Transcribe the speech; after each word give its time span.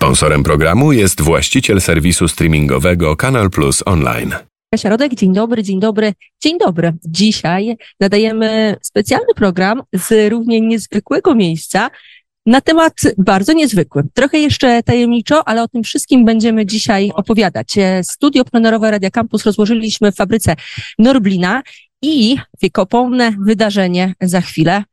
Sponsorem 0.00 0.42
programu 0.42 0.92
jest 0.92 1.20
właściciel 1.20 1.80
serwisu 1.80 2.28
streamingowego 2.28 3.16
Kanal 3.16 3.50
Plus 3.50 3.82
Online. 3.86 4.34
Kasia 4.74 4.88
Rodek, 4.88 5.14
dzień 5.14 5.32
dobry, 5.32 5.62
dzień 5.62 5.80
dobry, 5.80 6.12
dzień 6.42 6.58
dobry. 6.58 6.92
Dzisiaj 7.04 7.76
nadajemy 8.00 8.76
specjalny 8.82 9.34
program 9.36 9.82
z 9.92 10.30
równie 10.30 10.60
niezwykłego 10.60 11.34
miejsca 11.34 11.90
na 12.46 12.60
temat 12.60 12.94
bardzo 13.18 13.52
niezwykły. 13.52 14.02
Trochę 14.14 14.38
jeszcze 14.38 14.82
tajemniczo, 14.82 15.48
ale 15.48 15.62
o 15.62 15.68
tym 15.68 15.82
wszystkim 15.82 16.24
będziemy 16.24 16.66
dzisiaj 16.66 17.10
opowiadać. 17.14 17.74
Studio 18.02 18.44
plenerowe 18.44 18.90
Radia 18.90 19.10
Campus 19.10 19.44
rozłożyliśmy 19.44 20.12
w 20.12 20.16
fabryce 20.16 20.56
Norblina 20.98 21.62
i 22.02 22.36
wiekopomne 22.62 23.32
wydarzenie 23.40 24.14
za 24.20 24.40
chwilę 24.40 24.84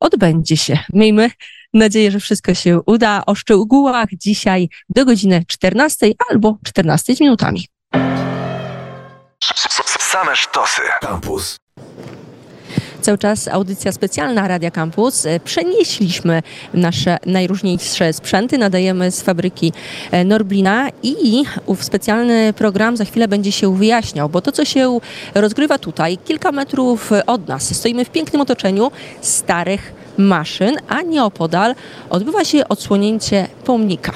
odbędzie 0.00 0.56
się. 0.56 0.78
Miejmy 0.92 1.30
nadzieję, 1.74 2.10
że 2.10 2.20
wszystko 2.20 2.54
się 2.54 2.80
uda. 2.86 3.22
O 3.26 3.34
szczegółach 3.34 4.08
dzisiaj 4.12 4.68
do 4.88 5.04
godziny 5.04 5.44
14 5.48 6.06
albo 6.30 6.58
14 6.64 7.16
z 7.16 7.20
minutami. 7.20 7.68
Same 9.98 10.36
sztosy. 10.36 10.82
Campus. 11.00 11.56
Cały 13.00 13.18
czas 13.18 13.48
audycja 13.48 13.92
specjalna 13.92 14.48
Radia 14.48 14.70
Campus. 14.70 15.26
Przenieśliśmy 15.44 16.42
nasze 16.74 17.18
najróżniejsze 17.26 18.12
sprzęty, 18.12 18.58
nadajemy 18.58 19.10
z 19.10 19.22
fabryki 19.22 19.72
e, 20.10 20.24
Norblina 20.24 20.88
i 21.02 21.44
ów 21.66 21.84
specjalny 21.84 22.52
program 22.52 22.96
za 22.96 23.04
chwilę 23.04 23.28
będzie 23.28 23.52
się 23.52 23.76
wyjaśniał, 23.76 24.28
bo 24.28 24.40
to, 24.40 24.52
co 24.52 24.64
się 24.64 24.98
rozgrywa 25.34 25.78
tutaj, 25.78 26.18
kilka 26.18 26.52
metrów 26.52 27.10
od 27.26 27.48
nas, 27.48 27.76
stoimy 27.76 28.04
w 28.04 28.10
pięknym 28.10 28.42
otoczeniu 28.42 28.90
starych 29.20 30.03
maszyn, 30.18 30.76
a 30.88 31.02
nieopodal 31.02 31.74
odbywa 32.10 32.44
się 32.44 32.68
odsłonięcie 32.68 33.48
pomnika 33.64 34.12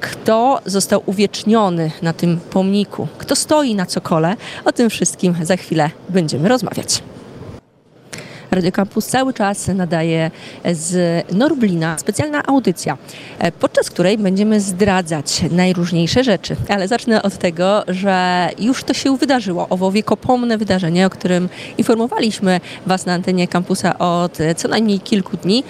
kto 0.00 0.60
został 0.66 1.02
uwieczniony 1.06 1.90
na 2.02 2.12
tym 2.12 2.40
pomniku, 2.50 3.08
kto 3.18 3.36
stoi 3.36 3.74
na 3.74 3.86
cokole. 3.86 4.36
O 4.64 4.72
tym 4.72 4.90
wszystkim 4.90 5.34
za 5.42 5.56
chwilę 5.56 5.90
będziemy 6.08 6.48
rozmawiać. 6.48 7.02
Radio 8.50 8.72
Campus 8.72 9.06
cały 9.06 9.34
czas 9.34 9.68
nadaje 9.68 10.30
z 10.72 11.24
Norblina 11.32 11.98
specjalna 11.98 12.42
audycja, 12.46 12.98
podczas 13.60 13.90
której 13.90 14.18
będziemy 14.18 14.60
zdradzać 14.60 15.42
najróżniejsze 15.50 16.24
rzeczy. 16.24 16.56
Ale 16.68 16.88
zacznę 16.88 17.22
od 17.22 17.38
tego, 17.38 17.84
że 17.88 18.48
już 18.58 18.84
to 18.84 18.94
się 18.94 19.16
wydarzyło, 19.16 19.66
owo 19.68 19.92
wiekopomne 19.92 20.58
wydarzenie, 20.58 21.06
o 21.06 21.10
którym 21.10 21.48
informowaliśmy 21.78 22.60
Was 22.86 23.06
na 23.06 23.12
antenie 23.12 23.48
kampusa 23.48 23.98
od 23.98 24.38
co 24.56 24.68
najmniej 24.68 25.00
kilku 25.00 25.36
dni. 25.36 25.64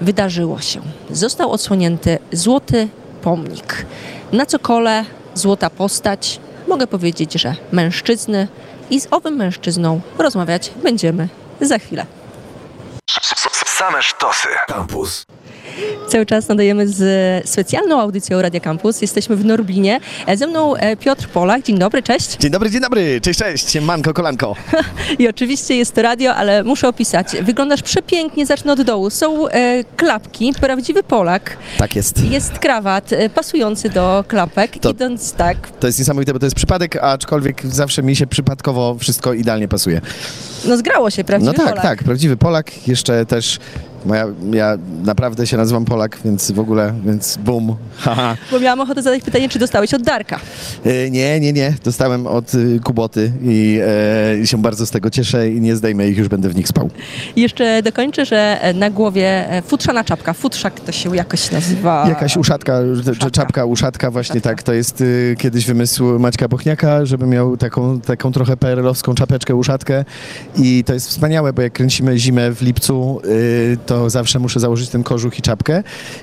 Wydarzyło 0.00 0.60
się. 0.60 0.80
Został 1.10 1.50
odsłonięty 1.50 2.18
złoty 2.32 2.88
pomnik. 3.22 3.86
Na 4.32 4.46
cokole 4.46 5.04
złota 5.34 5.70
postać. 5.70 6.40
Mogę 6.68 6.86
powiedzieć, 6.86 7.32
że 7.32 7.54
mężczyzny 7.72 8.48
i 8.90 9.00
z 9.00 9.08
owym 9.10 9.36
mężczyzną 9.36 10.00
rozmawiać 10.18 10.70
będziemy 10.82 11.28
za 11.60 11.78
chwilę. 11.78 12.06
Same 13.66 14.02
sztosy. 14.02 14.48
Campus. 14.66 15.24
Cały 16.08 16.26
czas 16.26 16.48
nadajemy 16.48 16.88
z 16.88 17.48
specjalną 17.48 18.00
audycją 18.00 18.42
Radia 18.42 18.60
Campus. 18.60 19.02
Jesteśmy 19.02 19.36
w 19.36 19.44
Norblinie. 19.44 20.00
Ze 20.36 20.46
mną 20.46 20.76
e, 20.76 20.96
Piotr 20.96 21.28
Polak. 21.28 21.62
Dzień 21.62 21.78
dobry, 21.78 22.02
cześć. 22.02 22.36
Dzień 22.36 22.50
dobry, 22.50 22.70
dzień 22.70 22.80
dobry. 22.80 23.20
Cześć, 23.20 23.38
cześć. 23.38 23.80
Manko, 23.80 24.14
kolanko. 24.14 24.56
I 25.18 25.28
oczywiście 25.28 25.76
jest 25.76 25.94
to 25.94 26.02
radio, 26.02 26.34
ale 26.34 26.64
muszę 26.64 26.88
opisać. 26.88 27.26
Wyglądasz 27.42 27.82
przepięknie, 27.82 28.46
zacznę 28.46 28.72
od 28.72 28.82
dołu. 28.82 29.10
Są 29.10 29.48
e, 29.48 29.84
klapki, 29.96 30.52
prawdziwy 30.60 31.02
Polak. 31.02 31.56
Tak 31.78 31.96
jest. 31.96 32.24
Jest 32.24 32.58
krawat 32.58 33.12
e, 33.12 33.30
pasujący 33.30 33.88
do 33.90 34.24
klapek, 34.28 34.78
To- 34.78 34.90
idąc 34.90 35.32
tak. 35.32 35.70
To 35.80 35.86
jest 35.86 35.98
niesamowite, 35.98 36.32
bo 36.32 36.38
to 36.38 36.46
jest 36.46 36.56
przypadek, 36.56 36.96
aczkolwiek 36.96 37.62
zawsze 37.66 38.02
mi 38.02 38.16
się 38.16 38.26
przypadkowo 38.26 38.96
wszystko 39.00 39.32
idealnie 39.32 39.68
pasuje. 39.68 40.00
No 40.64 40.76
zgrało 40.76 41.10
się, 41.10 41.24
prawdziwy 41.24 41.52
No 41.52 41.58
tak, 41.64 41.68
Polak. 41.68 41.82
tak, 41.84 42.04
prawdziwy 42.04 42.36
Polak. 42.36 42.88
Jeszcze 42.88 43.26
też 43.26 43.58
moja, 44.06 44.26
ja 44.52 44.78
naprawdę 45.04 45.46
się 45.46 45.56
nazywam 45.56 45.84
Polak, 45.84 46.18
więc 46.24 46.50
w 46.52 46.58
ogóle, 46.58 46.94
więc 47.06 47.36
bum. 47.44 47.76
Bo 48.50 48.60
miałam 48.60 48.80
ochotę 48.80 49.02
zadać 49.02 49.22
pytanie, 49.22 49.48
czy 49.48 49.58
dostałeś 49.58 49.94
od 49.94 50.02
Darka. 50.02 50.40
E, 50.84 51.10
Nie, 51.10 51.40
nie, 51.40 51.52
nie. 51.52 51.74
Dostałem 51.84 52.26
od 52.26 52.54
y, 52.54 52.80
Kuboty 52.84 53.32
i 53.42 53.80
e, 54.42 54.46
się 54.46 54.62
bardzo 54.62 54.86
z 54.86 54.90
tego 54.90 55.10
cieszę 55.10 55.50
i 55.50 55.60
nie 55.60 55.76
zdejmę 55.76 56.08
ich, 56.08 56.18
już 56.18 56.28
będę 56.28 56.48
w 56.48 56.56
nich 56.56 56.68
spał. 56.68 56.90
I 57.36 57.40
jeszcze 57.42 57.82
dokończę, 57.82 58.24
że 58.26 58.58
e, 58.62 58.72
na 58.74 58.90
głowie 58.90 59.44
futrzana 59.66 60.04
czapka. 60.04 60.32
Futrzak 60.32 60.80
to 60.80 60.92
się 60.92 61.16
jakoś 61.16 61.50
nazywa. 61.50 62.06
Jakaś 62.08 62.36
uszatka, 62.36 62.78
Uszatka. 63.00 63.30
czapka, 63.30 63.64
uszatka, 63.64 64.10
właśnie 64.10 64.32
Uszatka. 64.40 64.50
tak. 64.56 64.62
To 64.62 64.72
jest 64.72 65.00
y, 65.00 65.34
kiedyś 65.38 65.66
wymysł 65.66 66.18
Maćka 66.18 66.48
Bochniaka, 66.48 67.06
żeby 67.06 67.26
miał 67.26 67.56
taką, 67.56 68.00
taką 68.00 68.32
trochę 68.32 68.56
perelowską 68.56 69.14
czapeczkę, 69.14 69.54
uszatkę 69.54 70.04
i 70.56 70.84
to 70.86 70.94
jest 70.94 71.08
wspaniałe, 71.08 71.52
bo 71.52 71.62
jak 71.62 71.72
kręcimy 71.72 72.18
zimę 72.18 72.50
w 72.54 72.62
lipcu, 72.62 73.20
y, 73.24 73.76
to 73.94 74.10
zawsze 74.10 74.38
muszę 74.38 74.60
założyć 74.60 74.88
ten 74.88 75.02
kożuch 75.02 75.38
i 75.38 75.42
czapkę 75.42 75.82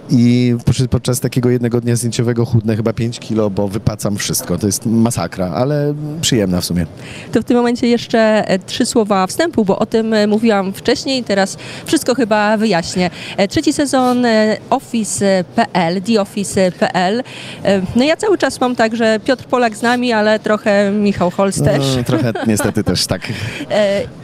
i 0.10 0.56
podczas 0.90 1.20
takiego 1.20 1.50
jednego 1.50 1.82
dnia 1.82 1.96
zdjęciowego 1.96 2.46
chudnę 2.46 2.76
chyba 2.76 2.94
5 2.94 3.20
kilo, 3.20 3.50
bo 3.50 3.68
wypacam 3.68 4.18
wszystko. 4.18 4.58
To 4.58 4.66
jest 4.68 4.86
masakra, 4.86 5.52
ale 5.56 5.94
przyjemna 6.22 6.62
w 6.62 6.66
sumie. 6.66 6.86
To 7.32 7.42
w 7.42 7.44
tym 7.44 7.58
momencie 7.58 7.88
jeszcze 7.88 8.20
e, 8.48 8.60
trzy 8.60 8.86
słowa 8.86 9.28
wstępu, 9.28 9.66
bo 9.66 9.80
o 9.80 9.86
tym 9.86 10.14
e, 10.14 10.28
mówiłam 10.28 10.74
wcześniej, 10.74 11.24
teraz 11.24 11.58
wszystko 11.86 12.16
chyba 12.16 12.58
wyjaśnię. 12.58 13.10
E, 13.38 13.48
Trzeci 13.48 13.74
sezon 13.74 14.26
Office.pl, 14.70 16.02
TheOffice.pl. 16.02 17.24
No 17.96 18.04
ja 18.04 18.18
cały 18.18 18.38
czas 18.38 18.62
mam 18.62 18.76
tak, 18.76 18.96
że 18.96 19.20
Piotr 19.20 19.46
Polak 19.46 19.78
z 19.78 19.82
nami, 19.82 20.14
ale 20.14 20.40
trochę 20.40 20.92
Michał 20.92 21.32
Holz 21.32 21.62
też. 21.62 21.86
No, 21.98 22.04
trochę 22.12 22.34
niestety 22.48 22.84
też 22.84 23.08
tak. 23.08 23.22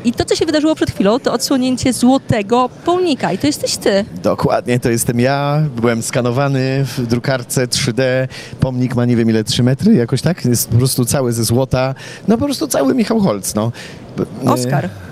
I 0.05 0.11
to, 0.13 0.25
co 0.25 0.35
się 0.35 0.45
wydarzyło 0.45 0.75
przed 0.75 0.91
chwilą, 0.91 1.19
to 1.19 1.33
odsłonięcie 1.33 1.93
złotego 1.93 2.69
pomnika. 2.85 3.31
I 3.37 3.39
to 3.39 3.47
jesteś 3.47 3.77
ty. 3.77 4.05
Dokładnie, 4.23 4.79
to 4.79 4.89
jestem 4.89 5.19
ja. 5.19 5.63
Byłem 5.75 6.01
skanowany 6.01 6.85
w 6.85 7.07
drukarce 7.07 7.67
3D. 7.67 8.01
Pomnik 8.59 8.95
ma 8.95 9.05
nie 9.05 9.15
wiem 9.15 9.29
ile, 9.29 9.43
3 9.43 9.63
metry, 9.63 9.93
jakoś 9.93 10.21
tak? 10.21 10.45
Jest 10.45 10.69
po 10.69 10.77
prostu 10.77 11.05
cały 11.05 11.33
ze 11.33 11.43
złota. 11.43 11.95
No 12.27 12.37
po 12.37 12.45
prostu 12.45 12.67
cały 12.67 12.95
Michał 12.95 13.19
Holc, 13.19 13.55
no. 13.55 13.71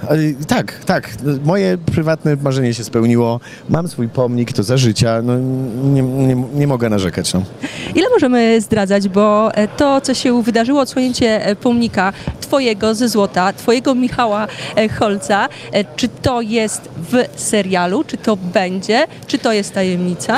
E, 0.10 0.46
tak, 0.48 0.84
tak. 0.86 1.10
Moje 1.44 1.78
prywatne 1.78 2.36
marzenie 2.36 2.74
się 2.74 2.84
spełniło. 2.84 3.40
Mam 3.70 3.88
swój 3.88 4.10
pomnik, 4.10 4.54
to 4.54 4.64
za 4.64 4.78
życia. 4.78 5.22
No, 5.24 5.34
nie, 5.84 6.02
nie, 6.02 6.36
nie 6.54 6.68
mogę 6.68 6.90
narzekać, 6.90 7.34
no. 7.34 7.44
Ile 7.96 8.10
możemy 8.10 8.62
zdradzać, 8.62 9.10
bo 9.10 9.56
e, 9.56 9.68
to, 9.68 10.02
co 10.02 10.14
się 10.14 10.44
wydarzyło, 10.44 10.82
odsłonięcie 10.82 11.46
e, 11.46 11.56
pomnika 11.56 12.14
twojego 12.42 12.96
ze 12.96 13.10
złota, 13.10 13.54
twojego 13.54 13.96
Michała 13.96 14.48
e, 14.76 14.90
Holca, 14.90 15.50
czy 15.96 16.08
to 16.08 16.42
jest 16.42 16.82
w 17.12 17.42
serialu, 17.42 18.04
czy 18.04 18.18
to 18.18 18.36
będzie, 18.38 19.08
czy 19.28 19.38
to 19.38 19.54
jest 19.54 19.74
tajemnica? 19.74 20.38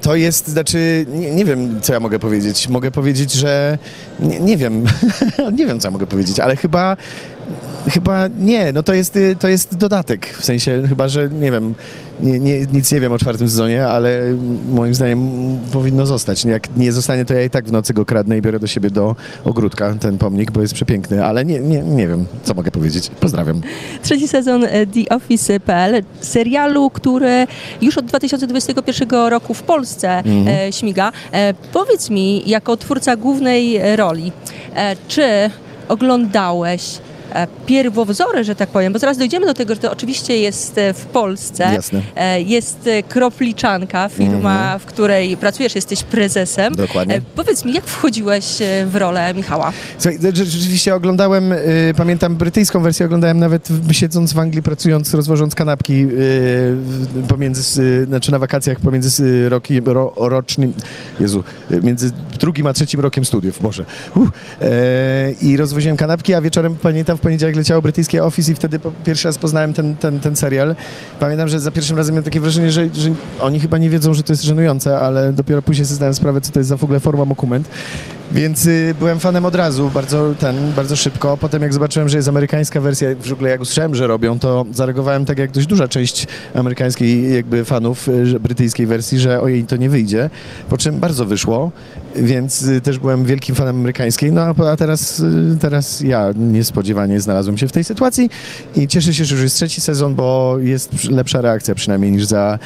To 0.00 0.16
jest, 0.16 0.48
znaczy, 0.48 1.06
nie, 1.08 1.30
nie 1.30 1.44
wiem, 1.44 1.80
co 1.80 1.92
ja 1.92 2.00
mogę 2.00 2.18
powiedzieć. 2.18 2.68
Mogę 2.68 2.90
powiedzieć, 2.90 3.32
że 3.32 3.78
nie, 4.20 4.40
nie 4.40 4.56
wiem, 4.56 4.84
nie 5.58 5.66
wiem, 5.66 5.80
co 5.80 5.88
ja 5.88 5.92
mogę 5.92 6.06
powiedzieć, 6.06 6.40
ale 6.40 6.56
chyba, 6.56 6.96
chyba 7.90 8.28
nie, 8.38 8.72
no 8.72 8.82
to 8.82 8.94
jest, 8.94 9.16
y, 9.16 9.36
to 9.36 9.48
jest 9.48 9.76
dodatek, 9.76 10.26
w 10.26 10.44
sensie 10.44 10.82
chyba, 10.88 11.08
że 11.08 11.28
nie 11.30 11.52
wiem, 11.52 11.74
nie, 12.20 12.38
nie, 12.38 12.66
nic 12.72 12.92
nie 12.92 13.00
wiem 13.00 13.12
o 13.12 13.18
czwartym 13.18 13.48
sezonie, 13.48 13.86
ale 13.86 14.20
moim 14.70 14.94
zdaniem 14.94 15.30
powinno 15.72 16.06
zostać. 16.06 16.44
Jak 16.44 16.76
nie 16.76 16.92
zostanie, 16.92 17.24
to 17.24 17.34
ja 17.34 17.42
i 17.42 17.50
tak 17.50 17.68
w 17.68 17.72
nocy 17.72 17.94
go 17.94 18.04
kradnę 18.04 18.38
i 18.38 18.42
biorę 18.42 18.58
do 18.58 18.66
siebie 18.66 18.90
do 18.90 19.16
ogródka 19.44 19.94
ten 19.94 20.18
pomnik, 20.18 20.50
bo 20.50 20.60
jest 20.60 20.74
przepiękny, 20.74 21.24
ale 21.24 21.44
nie, 21.44 21.60
nie, 21.60 21.82
nie 21.82 22.08
wiem, 22.08 22.26
co 22.42 22.54
mogę 22.54 22.70
powiedzieć. 22.70 23.10
Pozdrawiam. 23.20 23.60
Trzeci 24.02 24.28
sezon 24.28 24.64
e, 24.64 24.86
The 24.86 25.16
Office.pl, 25.16 26.02
serialu, 26.20 26.90
który 26.90 27.46
już 27.82 27.98
od 27.98 28.04
2021 28.04 29.08
roku 29.10 29.54
w 29.54 29.62
Polsce 29.62 30.22
e, 30.46 30.72
śmiga. 30.72 31.12
E, 31.32 31.54
powiedz 31.72 32.10
mi, 32.10 32.42
jako 32.46 32.76
twórca 32.76 33.16
głównej 33.16 33.96
roli, 33.96 34.32
czy 35.08 35.50
oglądałeś 35.88 36.98
pierwowzory, 37.66 38.44
że 38.44 38.54
tak 38.54 38.68
powiem, 38.68 38.92
bo 38.92 38.98
zaraz 38.98 39.18
dojdziemy 39.18 39.46
do 39.46 39.54
tego, 39.54 39.74
że 39.74 39.80
to 39.80 39.92
oczywiście 39.92 40.36
jest 40.38 40.78
e, 40.78 40.92
w 40.94 41.06
Polsce. 41.06 41.64
Jasne. 41.74 42.02
E, 42.16 42.40
Jest 42.42 42.86
e, 42.86 43.02
Kropliczanka, 43.02 44.08
firma, 44.08 44.78
w 44.78 44.84
której 44.84 45.36
pracujesz, 45.36 45.74
jesteś 45.74 46.02
prezesem. 46.02 46.74
Dokładnie. 46.74 47.14
E, 47.14 47.20
Powiedz 47.36 47.64
mi, 47.64 47.72
jak 47.72 47.84
wchodziłeś 47.84 48.62
e, 48.62 48.86
w 48.86 48.96
rolę 48.96 49.34
Michała? 49.34 49.72
Słuchaj, 49.98 50.18
rze- 50.18 50.44
rzeczywiście 50.44 50.94
oglądałem, 50.94 51.54
pamiętam 51.96 52.36
brytyjską 52.36 52.80
wersję, 52.82 53.06
oglądałem 53.06 53.38
nawet 53.38 53.68
siedząc 53.92 54.32
w 54.32 54.38
Anglii, 54.38 54.62
pracując, 54.62 55.14
rozwożąc 55.14 55.54
kanapki 55.54 56.06
pomiędzy, 57.28 58.04
znaczy 58.06 58.32
na 58.32 58.38
wakacjach 58.38 58.80
pomiędzy 58.80 59.24
y, 59.24 59.48
roki, 59.48 59.80
ro, 59.80 60.12
rocznym, 60.16 60.72
Jezu, 61.20 61.44
między 61.82 62.10
drugim 62.40 62.66
a 62.66 62.72
trzecim 62.72 63.00
rokiem 63.00 63.24
studiów, 63.24 63.62
Boże. 63.62 63.84
Uh, 64.16 64.28
e, 64.60 65.32
I 65.42 65.56
rozwoziłem 65.56 65.96
kanapki, 65.96 66.34
a 66.34 66.40
wieczorem 66.40 66.76
pamiętam 66.76 67.15
w 67.16 67.20
poniedziałek 67.20 67.56
leciało 67.56 67.82
brytyjskie 67.82 68.24
Office 68.24 68.52
i 68.52 68.54
wtedy 68.54 68.78
po 68.78 68.92
pierwszy 69.04 69.28
raz 69.28 69.38
poznałem 69.38 69.72
ten, 69.74 69.96
ten, 69.96 70.20
ten 70.20 70.36
serial. 70.36 70.76
Pamiętam, 71.20 71.48
że 71.48 71.60
za 71.60 71.70
pierwszym 71.70 71.96
razem 71.96 72.14
miałem 72.14 72.24
takie 72.24 72.40
wrażenie, 72.40 72.72
że, 72.72 72.88
że 72.94 73.10
oni 73.40 73.60
chyba 73.60 73.78
nie 73.78 73.90
wiedzą, 73.90 74.14
że 74.14 74.22
to 74.22 74.32
jest 74.32 74.42
żenujące, 74.42 74.98
ale 74.98 75.32
dopiero 75.32 75.62
później 75.62 75.86
sobie 75.86 75.96
zdałem 75.96 76.14
sprawę, 76.14 76.40
co 76.40 76.52
to 76.52 76.60
jest 76.60 76.68
za 76.68 76.76
w 76.76 76.84
ogóle 76.84 77.00
forma 77.00 77.26
dokument. 77.26 77.68
Więc 78.32 78.66
y, 78.66 78.94
byłem 78.98 79.20
fanem 79.20 79.44
od 79.44 79.54
razu, 79.54 79.90
bardzo 79.94 80.34
ten, 80.38 80.72
bardzo 80.76 80.96
szybko. 80.96 81.36
Potem 81.36 81.62
jak 81.62 81.72
zobaczyłem, 81.72 82.08
że 82.08 82.16
jest 82.16 82.28
amerykańska 82.28 82.80
wersja, 82.80 83.08
w 83.20 83.32
ogóle 83.32 83.50
jak 83.50 83.60
usłyszałem, 83.60 83.94
że 83.94 84.06
robią, 84.06 84.38
to 84.38 84.64
zareagowałem 84.72 85.24
tak 85.24 85.38
jak 85.38 85.50
dość 85.50 85.66
duża 85.66 85.88
część 85.88 86.26
amerykańskiej 86.54 87.34
jakby 87.34 87.64
fanów 87.64 88.08
y, 88.08 88.40
brytyjskiej 88.40 88.86
wersji, 88.86 89.18
że 89.18 89.40
ojej, 89.40 89.64
to 89.64 89.76
nie 89.76 89.90
wyjdzie. 89.90 90.30
Po 90.68 90.78
czym 90.78 91.00
bardzo 91.00 91.24
wyszło, 91.24 91.72
więc 92.16 92.62
y, 92.62 92.80
też 92.80 92.98
byłem 92.98 93.24
wielkim 93.24 93.54
fanem 93.54 93.76
amerykańskiej. 93.76 94.32
No 94.32 94.40
a, 94.40 94.70
a 94.70 94.76
teraz, 94.76 95.20
y, 95.20 95.56
teraz 95.60 96.00
ja 96.00 96.30
niespodziewanie 96.36 97.20
znalazłem 97.20 97.58
się 97.58 97.68
w 97.68 97.72
tej 97.72 97.84
sytuacji 97.84 98.30
i 98.76 98.88
cieszę 98.88 99.14
się, 99.14 99.24
że 99.24 99.34
już 99.34 99.44
jest 99.44 99.56
trzeci 99.56 99.80
sezon, 99.80 100.14
bo 100.14 100.56
jest 100.60 101.10
lepsza 101.10 101.40
reakcja 101.40 101.74
przynajmniej 101.74 102.12
niż 102.12 102.24
za 102.24 102.58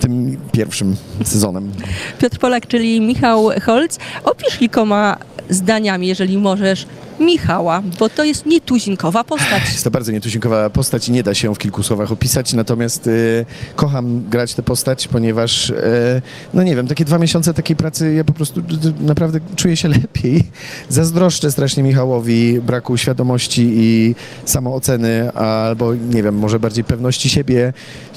tym 0.00 0.36
pierwszym 0.52 0.96
sezonem. 1.24 1.72
Piotr 2.18 2.38
Polak, 2.38 2.66
czyli 2.66 3.00
Michał 3.00 3.50
Holc. 3.64 3.98
Opisz 4.24 4.58
kilkoma 4.58 5.16
zdaniami, 5.50 6.06
jeżeli 6.06 6.38
możesz, 6.38 6.86
Michała, 7.20 7.82
bo 7.98 8.08
to 8.08 8.24
jest 8.24 8.46
nietuzinkowa 8.46 9.24
postać. 9.24 9.62
Jest 9.72 9.84
to 9.84 9.90
bardzo 9.90 10.12
nietuzinkowa 10.12 10.70
postać 10.70 11.08
i 11.08 11.12
nie 11.12 11.22
da 11.22 11.34
się 11.34 11.48
ją 11.48 11.54
w 11.54 11.58
kilku 11.58 11.82
słowach 11.82 12.12
opisać, 12.12 12.52
natomiast 12.52 13.06
y, 13.06 13.46
kocham 13.76 14.28
grać 14.28 14.54
tę 14.54 14.62
postać, 14.62 15.08
ponieważ, 15.08 15.70
y, 15.70 16.22
no 16.54 16.62
nie 16.62 16.76
wiem, 16.76 16.86
takie 16.86 17.04
dwa 17.04 17.18
miesiące 17.18 17.54
takiej 17.54 17.76
pracy, 17.76 18.14
ja 18.14 18.24
po 18.24 18.32
prostu 18.32 18.62
naprawdę 19.00 19.40
czuję 19.56 19.76
się 19.76 19.88
lepiej. 20.02 20.44
Zazdroszczę 20.88 21.50
strasznie 21.50 21.82
Michałowi 21.82 22.60
braku 22.60 22.96
świadomości 22.96 23.70
i 23.72 24.14
samooceny, 24.44 25.32
albo 25.32 25.94
nie 25.94 26.22
wiem, 26.22 26.38
może 26.38 26.60
bardziej 26.60 26.84
pewności 26.84 27.28
siebie, 27.28 27.72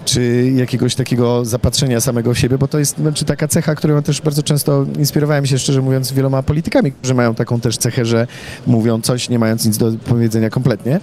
czy 0.05 0.51
jakiegoś 0.55 0.95
takiego 0.95 1.45
zapatrzenia 1.45 2.01
samego 2.01 2.33
w 2.33 2.39
siebie, 2.39 2.57
bo 2.57 2.67
to 2.67 2.79
jest 2.79 2.97
znaczy, 2.97 3.25
taka 3.25 3.47
cecha, 3.47 3.75
którą 3.75 4.01
też 4.01 4.21
bardzo 4.21 4.43
często 4.43 4.85
inspirowałem 4.99 5.45
się, 5.45 5.59
szczerze 5.59 5.81
mówiąc, 5.81 6.11
wieloma 6.11 6.43
politykami, 6.43 6.91
którzy 6.91 7.13
mają 7.13 7.35
taką 7.35 7.59
też 7.59 7.77
cechę, 7.77 8.05
że 8.05 8.27
mówią 8.67 8.90
coś, 8.99 9.29
nie 9.29 9.39
mając 9.39 9.65
nic 9.65 9.77
do 9.77 9.91
powiedzenia 9.91 10.49
kompletnie. 10.49 10.99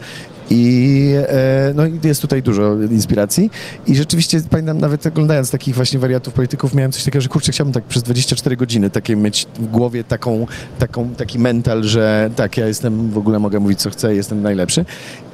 I 0.51 1.13
e, 1.29 1.73
no, 1.75 1.83
jest 2.05 2.23
tutaj 2.23 2.43
dużo 2.43 2.75
inspiracji. 2.91 3.51
I 3.87 3.97
rzeczywiście 3.97 4.41
pamiętam, 4.51 4.79
nawet 4.79 5.07
oglądając 5.07 5.51
takich 5.51 5.75
właśnie 5.75 5.99
wariatów 5.99 6.35
polityków, 6.35 6.75
miałem 6.75 6.93
coś 6.93 7.05
takiego, 7.05 7.21
że 7.21 7.29
kurczę, 7.29 7.53
chciałbym 7.53 7.73
tak 7.73 7.85
przez 7.85 8.03
24 8.03 8.57
godziny 8.57 8.91
takie 8.91 9.17
mieć 9.17 9.47
w 9.55 9.67
głowie 9.67 10.05
taką, 10.05 10.47
taką, 10.79 11.15
taki 11.15 11.39
mental, 11.39 11.85
że 11.85 12.31
tak, 12.37 12.57
ja 12.57 12.67
jestem, 12.67 13.11
w 13.11 13.19
ogóle 13.19 13.39
mogę 13.39 13.61
mówić 13.61 13.81
co 13.81 13.91
chcę, 13.91 14.15
jestem 14.15 14.43
najlepszy. 14.43 14.85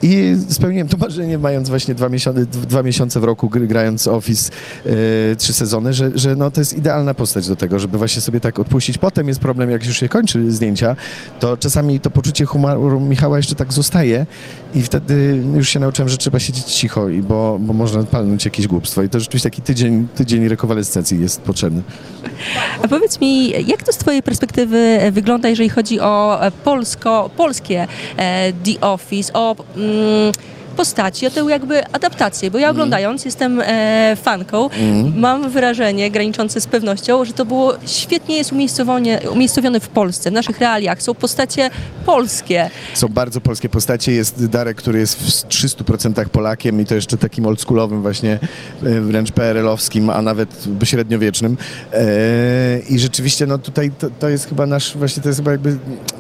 I 0.07 0.37
spełniłem 0.49 0.89
to 0.89 0.97
marzenie, 0.97 1.39
mając 1.39 1.69
właśnie 1.69 1.95
dwa 1.95 2.09
miesiące, 2.09 2.47
dwa 2.47 2.83
miesiące 2.83 3.21
w 3.21 3.25
roku, 3.25 3.49
grając 3.49 4.09
Office 4.09 4.53
e, 5.33 5.37
trzy 5.37 5.53
sezony, 5.53 5.93
że, 5.93 6.11
że 6.15 6.37
no, 6.37 6.51
to 6.51 6.61
jest 6.61 6.79
idealna 6.79 7.15
postać 7.15 7.49
do 7.49 7.57
tego, 7.57 7.79
żeby 7.79 7.99
właśnie 7.99 8.23
sobie 8.23 8.41
tak 8.41 8.59
odpuścić. 8.59 8.99
Potem 8.99 9.29
jest 9.29 9.41
problem, 9.41 9.71
jak 9.71 9.87
już 9.87 9.97
się 9.97 10.09
kończy 10.09 10.53
zdjęcia, 10.53 10.97
to 11.41 11.57
czasami 11.57 12.01
to 12.01 12.11
poczucie 12.11 12.45
humoru 12.45 13.01
Michała 13.01 13.37
jeszcze 13.37 13.55
tak 13.55 13.73
zostaje 13.73 14.27
i 14.75 14.83
wtedy 14.83 15.43
już 15.55 15.69
się 15.69 15.81
nauczyłem, 15.81 16.09
że 16.09 16.17
trzeba 16.17 16.39
siedzieć 16.39 16.65
cicho, 16.65 17.09
i 17.09 17.23
bo, 17.23 17.59
bo 17.61 17.73
można 17.73 18.03
palnąć 18.03 18.45
jakieś 18.45 18.67
głupstwo. 18.67 19.03
I 19.03 19.09
to 19.09 19.21
rzeczywiście 19.21 19.51
taki 19.51 19.63
tydzień, 19.63 20.09
tydzień 20.15 20.49
rekonwalescencji 20.49 21.21
jest 21.21 21.41
potrzebny. 21.41 21.83
A 22.83 22.89
powiedz 22.89 23.21
mi, 23.21 23.51
jak 23.51 23.83
to 23.83 23.93
z 23.93 23.97
Twojej 23.97 24.23
perspektywy 24.23 24.99
wygląda, 25.13 25.49
jeżeli 25.49 25.69
chodzi 25.69 26.01
o 26.01 26.41
polsko, 26.65 27.31
polskie 27.37 27.87
e, 28.17 28.53
The 28.53 28.81
Office, 28.81 29.33
o... 29.33 29.57
Mm, 29.95 30.33
postaci, 30.75 31.27
o 31.27 31.31
tę 31.31 31.41
jakby 31.49 31.87
adaptację, 31.87 32.51
bo 32.51 32.59
ja 32.59 32.69
mhm. 32.69 32.77
oglądając 32.77 33.23
mm. 33.23 33.27
jestem 33.27 33.63
e, 33.65 34.17
fanką, 34.23 34.71
mm. 34.71 35.21
mam 35.21 35.51
wrażenie 35.51 36.11
graniczące 36.11 36.61
z 36.61 36.67
pewnością, 36.67 37.25
że 37.25 37.33
to 37.33 37.45
było 37.45 37.75
świetnie 37.87 38.37
jest 38.37 38.53
umiejscowione 39.31 39.81
w 39.81 39.89
Polsce, 39.89 40.31
w 40.31 40.33
naszych 40.33 40.59
realiach. 40.61 41.03
Są 41.03 41.15
postacie 41.15 41.71
polskie. 42.07 42.71
Są 42.95 43.09
bardzo 43.09 43.41
polskie 43.41 43.69
postacie. 43.69 44.13
Jest 44.13 44.47
Darek, 44.47 44.77
który 44.77 44.99
jest 44.99 45.19
w 45.19 45.49
300% 45.49 46.29
Polakiem 46.29 46.81
i 46.81 46.85
to 46.85 46.95
jeszcze 46.95 47.17
takim 47.17 47.47
oldschoolowym 47.47 48.03
właśnie, 48.03 48.39
e, 48.83 49.01
wręcz 49.01 49.33
PRL-owskim, 49.33 50.11
a 50.11 50.23
nawet 50.23 50.65
średniowiecznym. 50.85 51.57
E, 51.93 52.05
I 52.89 52.99
rzeczywiście 52.99 53.47
no 53.47 53.59
tutaj 53.59 53.91
to, 53.99 54.11
to 54.11 54.29
jest 54.29 54.49
chyba 54.49 54.67
nasz, 54.67 54.97
właśnie 54.97 55.23
to 55.23 55.29
jest 55.29 55.39
chyba 55.39 55.51
jakby 55.51 55.79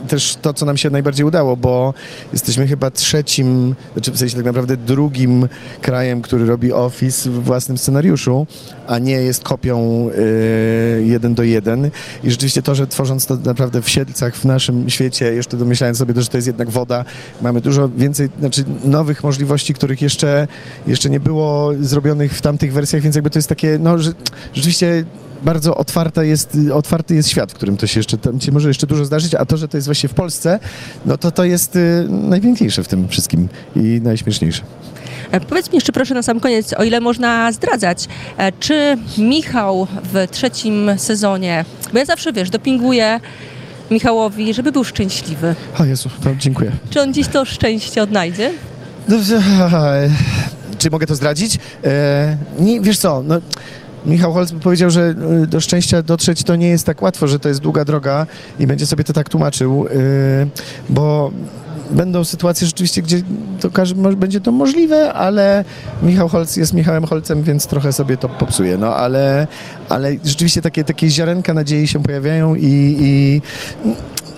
też 0.08 0.36
to, 0.42 0.54
co 0.54 0.66
nam 0.66 0.76
się 0.76 0.90
najbardziej 0.90 1.26
udało, 1.26 1.56
bo 1.56 1.94
jesteśmy 2.32 2.66
chyba 2.66 2.90
trzecim, 2.90 3.74
znaczy 3.92 4.12
w 4.12 4.18
sensie 4.18 4.36
tak 4.44 4.54
naprawdę 4.54 4.76
drugim 4.76 5.48
krajem, 5.82 6.22
który 6.22 6.46
robi 6.46 6.72
Office 6.72 7.30
w 7.30 7.44
własnym 7.44 7.78
scenariuszu, 7.78 8.46
a 8.86 8.98
nie 8.98 9.12
jest 9.12 9.44
kopią 9.44 10.08
y, 10.08 11.04
jeden 11.06 11.34
do 11.34 11.42
jeden. 11.42 11.90
I 12.24 12.30
rzeczywiście 12.30 12.62
to, 12.62 12.74
że 12.74 12.86
tworząc 12.86 13.26
to 13.26 13.36
naprawdę 13.36 13.82
w 13.82 13.88
Siedlcach, 13.88 14.36
w 14.36 14.44
naszym 14.44 14.90
świecie, 14.90 15.34
jeszcze 15.34 15.56
domyślając 15.56 15.98
sobie, 15.98 16.22
że 16.22 16.28
to 16.28 16.38
jest 16.38 16.46
jednak 16.46 16.70
woda, 16.70 17.04
mamy 17.42 17.60
dużo 17.60 17.88
więcej, 17.88 18.28
znaczy 18.40 18.64
nowych 18.84 19.24
możliwości, 19.24 19.74
których 19.74 20.02
jeszcze, 20.02 20.48
jeszcze 20.86 21.10
nie 21.10 21.20
było 21.20 21.70
zrobionych 21.80 22.32
w 22.32 22.42
tamtych 22.42 22.72
wersjach, 22.72 23.02
więc 23.02 23.14
jakby 23.14 23.30
to 23.30 23.38
jest 23.38 23.48
takie, 23.48 23.78
no, 23.80 23.98
że, 23.98 24.12
rzeczywiście 24.54 25.04
bardzo 25.44 25.76
otwarta 25.76 26.24
jest, 26.24 26.58
otwarty 26.74 27.14
jest 27.14 27.28
świat, 27.28 27.52
w 27.52 27.54
którym 27.54 27.76
to 27.76 27.86
się 27.86 28.00
jeszcze, 28.00 28.18
tam 28.18 28.40
się 28.40 28.52
może 28.52 28.68
jeszcze 28.68 28.86
dużo 28.86 29.04
zdarzyć, 29.04 29.34
a 29.34 29.44
to, 29.44 29.56
że 29.56 29.68
to 29.68 29.76
jest 29.76 29.88
właśnie 29.88 30.08
w 30.08 30.14
Polsce, 30.14 30.58
no 31.06 31.18
to 31.18 31.30
to 31.30 31.44
jest 31.44 31.76
y, 31.76 32.06
najpiękniejsze 32.08 32.82
w 32.84 32.88
tym 32.88 33.08
wszystkim 33.08 33.48
i 33.76 34.00
najśmieszniejsze. 34.02 34.62
E, 35.30 35.40
powiedz 35.40 35.70
mi 35.70 35.74
jeszcze 35.74 35.92
proszę 35.92 36.14
na 36.14 36.22
sam 36.22 36.40
koniec, 36.40 36.72
o 36.72 36.84
ile 36.84 37.00
można 37.00 37.52
zdradzać, 37.52 38.08
e, 38.36 38.52
czy 38.52 38.96
Michał 39.18 39.86
w 40.12 40.26
trzecim 40.30 40.90
sezonie, 40.96 41.64
bo 41.92 41.98
ja 41.98 42.04
zawsze, 42.04 42.32
wiesz, 42.32 42.50
dopinguję 42.50 43.20
Michałowi, 43.90 44.54
żeby 44.54 44.72
był 44.72 44.84
szczęśliwy. 44.84 45.54
O 45.78 45.84
Jezu, 45.84 46.10
to 46.24 46.30
dziękuję. 46.38 46.72
Czy 46.90 47.00
on 47.00 47.14
dziś 47.14 47.28
to 47.28 47.44
szczęście 47.44 48.02
odnajdzie? 48.02 48.52
No, 49.08 49.16
czy 50.78 50.90
mogę 50.90 51.06
to 51.06 51.14
zdradzić? 51.14 51.58
E, 51.84 52.36
nie, 52.58 52.80
wiesz 52.80 52.98
co, 52.98 53.22
no 53.22 53.40
Michał 54.06 54.32
Holz 54.32 54.52
powiedział, 54.52 54.90
że 54.90 55.14
y, 55.42 55.46
do 55.46 55.60
szczęścia 55.60 56.02
dotrzeć 56.02 56.42
to 56.42 56.56
nie 56.56 56.68
jest 56.68 56.86
tak 56.86 57.02
łatwo, 57.02 57.28
że 57.28 57.38
to 57.38 57.48
jest 57.48 57.60
długa 57.60 57.84
droga 57.84 58.26
i 58.58 58.66
będzie 58.66 58.86
sobie 58.86 59.04
to 59.04 59.12
tak 59.12 59.28
tłumaczył, 59.28 59.86
y, 59.86 59.90
bo 60.88 61.30
będą 61.90 62.24
sytuacje 62.24 62.66
rzeczywiście, 62.66 63.02
gdzie 63.02 63.22
to 63.60 63.70
będzie 64.16 64.40
to 64.40 64.52
możliwe, 64.52 65.12
ale 65.12 65.64
Michał 66.02 66.28
Holc 66.28 66.56
jest 66.56 66.72
Michałem 66.72 67.06
Holcem, 67.06 67.42
więc 67.42 67.66
trochę 67.66 67.92
sobie 67.92 68.16
to 68.16 68.28
popsuje. 68.28 68.78
No 68.78 68.96
ale, 68.96 69.46
ale 69.88 70.16
rzeczywiście 70.24 70.62
takie, 70.62 70.84
takie 70.84 71.10
ziarenka 71.10 71.54
nadziei 71.54 71.88
się 71.88 72.02
pojawiają 72.02 72.54
i, 72.54 72.96
i 73.00 73.42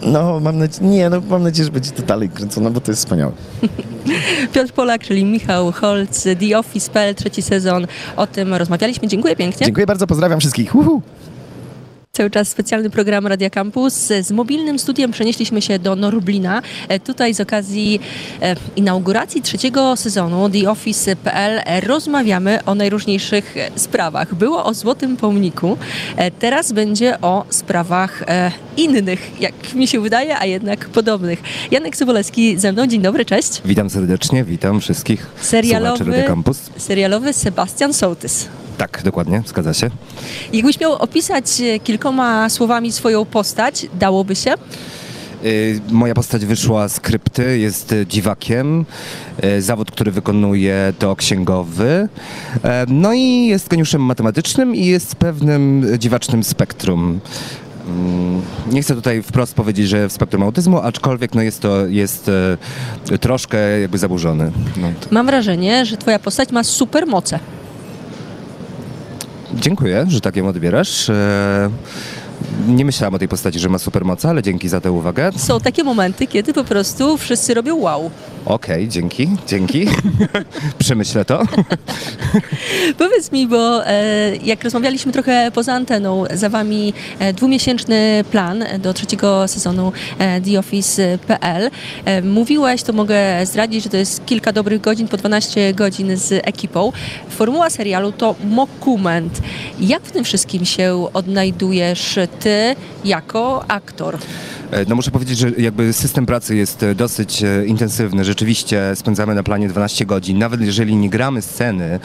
no, 0.03 0.41
mam 0.41 0.59
nadzieję, 0.59 0.91
nie, 0.91 1.11
no, 1.11 1.23
mam 1.29 1.43
nadzieję, 1.43 1.65
że 1.65 1.73
będzie 1.73 1.91
to 1.91 2.03
dalej 2.03 2.29
kręcone, 2.29 2.71
bo 2.71 2.81
to 2.81 2.93
jest 2.93 3.03
wspaniałe. 3.03 3.33
Piotr 4.55 4.73
Polak, 4.73 5.05
czyli 5.05 5.25
Michał 5.25 5.73
Holc, 5.73 6.27
The 6.41 6.59
Office.pl, 6.59 7.15
trzeci 7.15 7.43
sezon. 7.43 7.87
O 8.17 8.27
tym 8.27 8.55
rozmawialiśmy. 8.55 9.09
Dziękuję 9.09 9.37
pięknie. 9.37 9.67
Dziękuję 9.67 9.87
bardzo, 9.87 10.07
pozdrawiam 10.07 10.41
wszystkich. 10.41 10.75
Uhu. 10.75 11.03
Cały 12.17 12.31
czas 12.31 12.49
specjalny 12.49 12.91
program 12.91 13.27
Radia 13.27 13.51
Campus. 13.51 13.95
Z 13.95 14.31
mobilnym 14.31 14.79
studiem 14.79 15.11
przenieśliśmy 15.11 15.63
się 15.63 15.79
do 15.79 15.97
Norblina. 15.97 16.63
E, 16.89 17.01
tutaj 17.01 17.35
z 17.35 17.41
okazji 17.41 18.01
e, 18.43 18.57
inauguracji 18.77 19.43
trzeciego 19.43 19.97
sezonu 19.97 20.51
The 20.51 20.71
Office.pl 20.71 21.61
rozmawiamy 21.87 22.65
o 22.65 22.75
najróżniejszych 22.75 23.55
sprawach. 23.77 24.35
Było 24.35 24.65
o 24.65 24.75
Złotym 24.75 25.17
Pomniku, 25.17 25.79
e, 26.17 26.31
teraz 26.31 26.73
będzie 26.73 27.21
o 27.21 27.45
sprawach 27.51 28.25
innych, 28.77 29.41
jak 29.41 29.75
mi 29.75 29.87
się 29.87 30.01
wydaje, 30.01 30.39
a 30.39 30.47
jednak 30.47 30.89
podobnych. 30.89 31.43
Janek 31.71 31.97
Sobolewski 31.97 32.59
ze 32.59 32.73
mną. 32.73 32.87
Dzień 32.87 33.03
dobry, 33.03 33.25
cześć. 33.25 33.63
Witam 33.65 33.91
serdecznie, 33.91 34.45
witam 34.45 34.81
wszystkich 34.81 35.27
serialowy, 35.41 36.25
Campus. 36.27 36.71
Serialowy 36.77 37.33
Sebastian 37.33 37.93
Sołtys. 37.95 38.49
Tak, 38.79 39.03
dokładnie, 39.05 39.43
zgadza 39.47 39.75
się. 39.75 39.91
Jakbyś 40.53 40.81
miał 40.81 40.93
opisać 40.93 41.61
e, 41.61 41.79
kilkoma 41.81 42.49
słowami 42.49 42.93
swoją 42.93 43.25
postać, 43.25 43.87
dałoby 43.95 44.37
się? 44.37 44.55
Y, 45.45 45.81
moja 45.91 46.15
postać 46.15 46.47
wyszła 46.47 46.89
z 46.89 47.01
krypty, 47.01 47.59
jest 47.59 47.95
dziwakiem. 48.07 48.85
Y, 49.45 49.63
zawód, 49.63 49.91
który 49.91 50.11
wykonuje 50.11 50.93
to 50.99 51.17
księgowy. 51.17 52.09
E, 52.65 52.87
no 52.89 53.13
i 53.13 53.47
jest 53.47 53.69
geniuszem 53.69 54.03
matematycznym 54.03 54.75
i 54.75 54.87
jest 54.87 55.15
pewnym 55.15 55.87
dziwacznym 55.99 56.45
spektrum. 56.45 57.21
Mm, 57.87 58.43
nie 58.73 58.83
chcę 58.83 58.95
tutaj 58.95 59.23
wprost 59.23 59.55
powiedzieć, 59.55 59.89
że 59.89 60.09
w 60.09 60.13
spektrum 60.13 60.43
autyzmu, 60.43 60.81
aczkolwiek 60.81 61.35
no 61.35 61.43
jest 61.43 61.61
to 61.61 61.87
jest 61.87 62.31
e, 63.11 63.19
troszkę 63.19 63.81
jakby 63.81 63.99
zaburzony. 63.99 64.53
No. 64.77 64.89
Mam 65.11 65.27
wrażenie, 65.27 65.87
że 65.87 65.97
twoja 65.97 66.19
postać 66.19 66.51
ma 66.51 66.65
super 66.65 67.07
moce. 67.07 67.39
Dziękuję, 69.55 70.07
że 70.09 70.21
tak 70.21 70.37
ją 70.37 70.49
odbierasz. 70.49 71.11
E, 71.11 71.71
nie 72.69 72.85
myślałem 72.85 73.15
o 73.15 73.19
tej 73.19 73.29
postaci, 73.29 73.59
że 73.59 73.69
ma 73.69 73.79
supermoce, 73.79 74.29
ale 74.29 74.43
dzięki 74.43 74.69
za 74.69 74.81
tę 74.81 74.93
uwagę. 74.93 75.31
Są 75.37 75.61
takie 75.61 75.85
momenty, 75.85 76.27
kiedy 76.27 76.53
po 76.53 76.65
prostu 76.65 77.17
wszyscy 77.17 77.55
robią 77.55 77.77
wow. 77.77 78.11
Okej, 78.47 78.89
dzięki, 78.89 79.29
dzięki. 79.47 79.87
Przemyślę 80.79 81.25
to. 81.25 81.43
Powiedz 82.99 83.33
mi, 83.33 83.47
bo 83.47 83.87
e, 83.87 84.37
jak 84.37 84.65
rozmawialiśmy 84.65 85.13
trochę 85.13 85.51
poza 85.55 85.73
anteną, 85.73 86.25
za 86.35 86.49
wami 86.49 86.93
e, 87.19 87.33
dwumiesięczny 87.33 88.25
plan 88.31 88.65
do 88.79 88.95
trzeciego 88.95 89.49
sezonu 89.49 89.93
e, 90.19 90.41
The 90.41 90.59
Office.pl. 90.59 91.71
E, 92.05 92.23
mówiłeś, 92.23 92.83
to 92.83 92.93
mogę 92.93 93.47
zdradzić, 93.47 93.85
że 93.85 93.91
to 93.91 93.97
jest 93.97 94.27
kilka 94.27 94.53
dobrych 94.53 94.81
godzin, 94.81 95.09
po 95.09 95.17
12 95.17 95.75
godzin 95.75 96.17
z 96.17 96.33
ekipą. 96.33 96.93
Formuła 97.29 97.71
serialu 97.71 98.13
to 98.13 98.35
mockument. 98.45 99.41
Jak 99.81 100.03
w 100.03 100.13
tym 100.13 100.25
wszystkim 100.25 100.65
się 100.65 101.09
odnajdujesz 101.13 102.19
ty 102.41 102.77
jako 103.05 103.65
aktor? 103.69 104.19
E, 104.71 104.85
No 104.89 104.95
muszę 104.95 105.11
powiedzieć, 105.11 105.39
że 105.39 105.51
jakby 105.59 105.93
system 105.93 106.27
pracy 106.27 106.57
jest 106.57 106.83
e, 106.83 106.95
dosyć 106.95 107.43
e, 107.43 107.67
intensywny. 107.67 108.25
Rzeczywiście 108.25 108.83
spędzamy 108.95 109.35
na 109.35 109.43
planie 109.43 109.69
12 109.69 110.07
godzin. 110.07 110.39
Nawet 110.39 110.61
jeżeli 110.61 110.97
nie 110.97 111.11
gramy 111.11 111.43
sceny, 111.43 112.01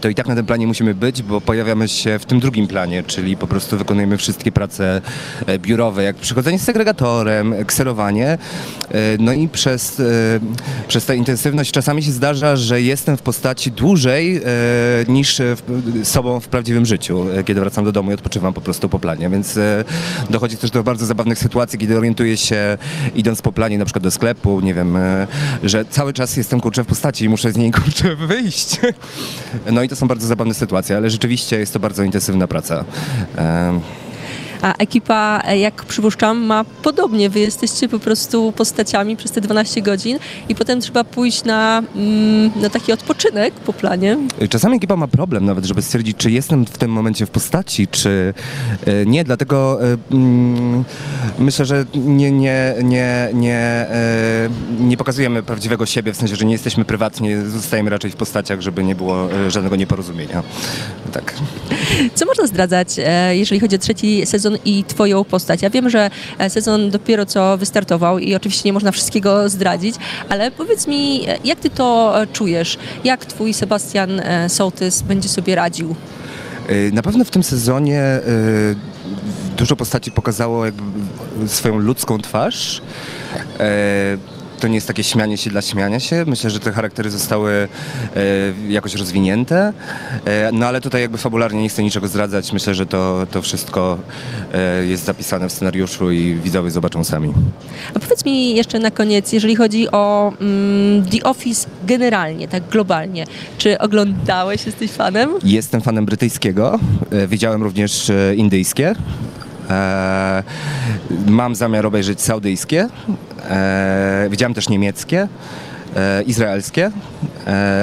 to 0.00 0.08
i 0.08 0.14
tak 0.14 0.28
na 0.28 0.34
tym 0.34 0.46
planie 0.46 0.66
musimy 0.66 0.94
być, 0.94 1.22
bo 1.22 1.40
pojawiamy 1.40 1.88
się 1.88 2.18
w 2.18 2.24
tym 2.24 2.40
drugim 2.40 2.66
planie, 2.66 3.02
czyli 3.02 3.36
po 3.36 3.46
prostu 3.46 3.78
wykonujemy 3.78 4.16
wszystkie 4.16 4.52
prace 4.52 5.00
biurowe, 5.58 6.02
jak 6.02 6.16
przychodzenie 6.16 6.58
z 6.58 6.62
segregatorem, 6.62 7.54
kserowanie. 7.66 8.38
No 9.18 9.32
i 9.32 9.48
przez, 9.48 10.02
przez 10.88 11.04
tę 11.04 11.16
intensywność 11.16 11.72
czasami 11.72 12.02
się 12.02 12.12
zdarza, 12.12 12.56
że 12.56 12.82
jestem 12.82 13.16
w 13.16 13.22
postaci 13.22 13.72
dłużej 13.72 14.40
niż 15.08 15.40
w, 15.40 15.62
sobą 16.06 16.40
w 16.40 16.48
prawdziwym 16.48 16.86
życiu, 16.86 17.26
kiedy 17.46 17.60
wracam 17.60 17.84
do 17.84 17.92
domu 17.92 18.10
i 18.10 18.14
odpoczywam 18.14 18.54
po 18.54 18.60
prostu 18.60 18.88
po 18.88 18.98
planie, 18.98 19.30
więc 19.30 19.58
dochodzi 20.30 20.56
też 20.56 20.70
do 20.70 20.82
bardzo 20.82 21.06
zabawnych 21.06 21.38
sytuacji, 21.38 21.78
kiedy 21.78 21.89
orientuję 21.98 22.36
się 22.36 22.78
idąc 23.14 23.42
po 23.42 23.52
planie 23.52 23.78
na 23.78 23.84
przykład 23.84 24.02
do 24.02 24.10
sklepu, 24.10 24.60
nie 24.60 24.74
wiem, 24.74 24.96
e, 24.96 25.26
że 25.62 25.84
cały 25.84 26.12
czas 26.12 26.36
jestem 26.36 26.60
kurczę 26.60 26.84
w 26.84 26.86
postaci 26.86 27.24
i 27.24 27.28
muszę 27.28 27.52
z 27.52 27.56
niej 27.56 27.70
kurczę 27.82 28.16
wyjść. 28.16 28.80
No 29.72 29.82
i 29.82 29.88
to 29.88 29.96
są 29.96 30.08
bardzo 30.08 30.26
zabawne 30.26 30.54
sytuacje, 30.54 30.96
ale 30.96 31.10
rzeczywiście 31.10 31.58
jest 31.58 31.72
to 31.72 31.80
bardzo 31.80 32.02
intensywna 32.02 32.46
praca. 32.46 32.84
A 34.62 34.74
ekipa, 34.74 35.42
e, 35.44 35.58
jak 35.58 35.84
przypuszczam, 35.84 36.38
ma 36.38 36.64
podobnie. 36.82 37.30
Wy 37.30 37.40
jesteście 37.40 37.88
po 37.88 37.98
prostu 37.98 38.52
postaciami 38.56 39.16
przez 39.16 39.30
te 39.30 39.40
12 39.40 39.82
godzin 39.82 40.18
i 40.48 40.54
potem 40.54 40.80
trzeba 40.80 41.04
pójść 41.04 41.44
na, 41.44 41.82
mm, 41.96 42.50
na 42.56 42.70
taki 42.70 42.92
odpoczynek 42.92 43.54
po 43.54 43.72
planie. 43.72 44.18
Czasami 44.50 44.76
ekipa 44.76 44.96
ma 44.96 45.08
problem 45.08 45.44
nawet, 45.44 45.64
żeby 45.64 45.82
stwierdzić, 45.82 46.16
czy 46.16 46.30
jestem 46.30 46.66
w 46.66 46.78
tym 46.78 46.90
momencie 46.90 47.26
w 47.26 47.30
postaci, 47.30 47.88
czy 47.88 48.34
e, 48.86 49.06
nie. 49.06 49.24
Dlatego 49.24 49.78
e, 49.84 49.96
mm, 50.12 50.84
myślę, 51.38 51.64
że 51.64 51.84
nie, 51.94 52.30
nie, 52.30 52.74
nie, 52.82 53.28
nie, 53.34 53.86
nie 54.80 54.96
pokazujemy 54.96 55.42
prawdziwego 55.42 55.86
siebie, 55.86 56.12
w 56.12 56.16
sensie, 56.16 56.36
że 56.36 56.44
nie 56.44 56.52
jesteśmy 56.52 56.84
prywatnie, 56.84 57.42
zostajemy 57.42 57.90
raczej 57.90 58.10
w 58.10 58.16
postaciach, 58.16 58.60
żeby 58.60 58.84
nie 58.84 58.94
było 58.94 59.28
żadnego 59.48 59.76
nieporozumienia. 59.76 60.42
Tak. 61.12 61.34
Co 62.14 62.26
można 62.26 62.46
zdradzać, 62.46 62.88
jeżeli 63.30 63.60
chodzi 63.60 63.76
o 63.76 63.78
trzeci 63.78 64.26
sezon 64.26 64.49
i 64.64 64.84
twoją 64.84 65.24
postać? 65.24 65.62
Ja 65.62 65.70
wiem, 65.70 65.90
że 65.90 66.10
e, 66.38 66.50
sezon 66.50 66.90
dopiero 66.90 67.26
co 67.26 67.58
wystartował 67.58 68.18
i 68.18 68.34
oczywiście 68.34 68.68
nie 68.68 68.72
można 68.72 68.92
wszystkiego 68.92 69.48
zdradzić, 69.48 69.94
ale 70.28 70.50
powiedz 70.50 70.86
mi, 70.86 71.28
e, 71.28 71.38
jak 71.44 71.60
ty 71.60 71.70
to 71.70 72.20
e, 72.22 72.26
czujesz? 72.26 72.78
Jak 73.04 73.26
twój 73.26 73.54
Sebastian 73.54 74.22
Sołtys 74.48 75.02
będzie 75.02 75.28
sobie 75.28 75.54
radził? 75.54 75.94
Na 76.92 77.02
pewno 77.02 77.24
w 77.24 77.30
tym 77.30 77.42
sezonie 77.42 78.02
dużo 79.56 79.76
postaci 79.76 80.10
pokazało 80.10 80.64
swoją 81.46 81.78
ludzką 81.78 82.18
twarz. 82.18 82.82
To 84.60 84.68
nie 84.68 84.74
jest 84.74 84.86
takie 84.86 85.04
śmianie 85.04 85.36
się 85.36 85.50
dla 85.50 85.62
śmiania 85.62 86.00
się. 86.00 86.24
Myślę, 86.26 86.50
że 86.50 86.60
te 86.60 86.72
charaktery 86.72 87.10
zostały 87.10 87.52
e, 87.52 87.68
jakoś 88.68 88.94
rozwinięte. 88.94 89.72
E, 90.24 90.50
No 90.52 90.66
ale 90.66 90.80
tutaj 90.80 91.00
jakby 91.02 91.18
fabularnie 91.18 91.62
nie 91.62 91.68
chcę 91.68 91.82
niczego 91.82 92.08
zdradzać. 92.08 92.52
Myślę, 92.52 92.74
że 92.74 92.86
to, 92.86 93.26
to 93.30 93.42
wszystko 93.42 93.98
e, 94.54 94.86
jest 94.86 95.04
zapisane 95.04 95.48
w 95.48 95.52
scenariuszu 95.52 96.10
i 96.10 96.34
widzowie 96.34 96.70
zobaczą 96.70 97.04
sami. 97.04 97.32
A 97.94 97.98
powiedz 97.98 98.24
mi 98.24 98.56
jeszcze 98.56 98.78
na 98.78 98.90
koniec, 98.90 99.32
jeżeli 99.32 99.56
chodzi 99.56 99.90
o 99.90 100.32
mm, 100.40 101.04
The 101.04 101.22
Office 101.22 101.68
generalnie, 101.86 102.48
tak 102.48 102.68
globalnie, 102.68 103.24
czy 103.58 103.78
oglądałeś, 103.78 104.66
jesteś 104.66 104.90
fanem? 104.90 105.30
Jestem 105.44 105.80
fanem 105.80 106.06
brytyjskiego, 106.06 106.78
widziałem 107.28 107.62
również 107.62 108.12
indyjskie. 108.36 108.94
E, 109.70 110.42
mam 111.26 111.54
zamiar 111.54 111.86
obejrzeć 111.86 112.20
saudyjskie. 112.20 112.88
E, 113.50 114.26
widziałem 114.30 114.54
też 114.54 114.68
niemieckie, 114.68 115.28
e, 115.96 116.22
izraelskie, 116.22 116.90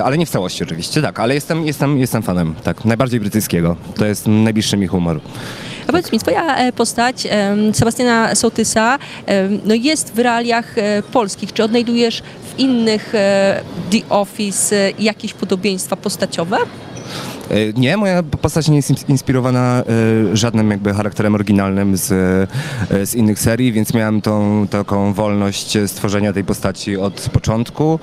ale 0.03 0.17
nie 0.17 0.25
w 0.25 0.29
całości 0.29 0.63
oczywiście, 0.63 1.01
tak, 1.01 1.19
ale 1.19 1.33
jestem, 1.33 1.65
jestem, 1.65 1.99
jestem 1.99 2.23
fanem, 2.23 2.55
tak, 2.63 2.85
najbardziej 2.85 3.19
brytyjskiego. 3.19 3.75
To 3.95 4.05
jest 4.05 4.27
najbliższy 4.27 4.77
mi 4.77 4.87
humor. 4.87 5.19
A 5.87 5.91
powiedz 5.91 6.11
mi, 6.11 6.19
twoja 6.19 6.71
postać 6.71 7.27
Sebastiana 7.73 8.35
Sołtysa 8.35 8.99
em, 9.25 9.59
no 9.65 9.75
jest 9.75 10.13
w 10.13 10.19
realiach 10.19 10.75
polskich. 11.11 11.53
Czy 11.53 11.63
odnajdujesz 11.63 12.21
w 12.21 12.59
innych 12.59 13.13
The 13.91 14.09
Office 14.09 14.91
jakieś 14.99 15.33
podobieństwa 15.33 15.95
postaciowe? 15.95 16.57
E, 17.51 17.73
Nie, 17.73 17.97
moja 17.97 18.23
postać 18.23 18.67
nie 18.69 18.75
jest 18.75 18.91
ins- 18.91 19.09
inspirowana 19.09 19.83
e, 20.33 20.37
żadnym 20.37 20.71
jakby 20.71 20.93
charakterem 20.93 21.35
oryginalnym 21.35 21.97
z, 21.97 22.11
e, 22.91 23.05
z 23.05 23.15
innych 23.15 23.39
serii, 23.39 23.71
więc 23.71 23.93
miałem 23.93 24.21
tą 24.21 24.67
taką 24.69 25.13
wolność 25.13 25.77
stworzenia 25.87 26.33
tej 26.33 26.43
postaci 26.43 26.97
od 26.97 27.29
początku, 27.33 27.99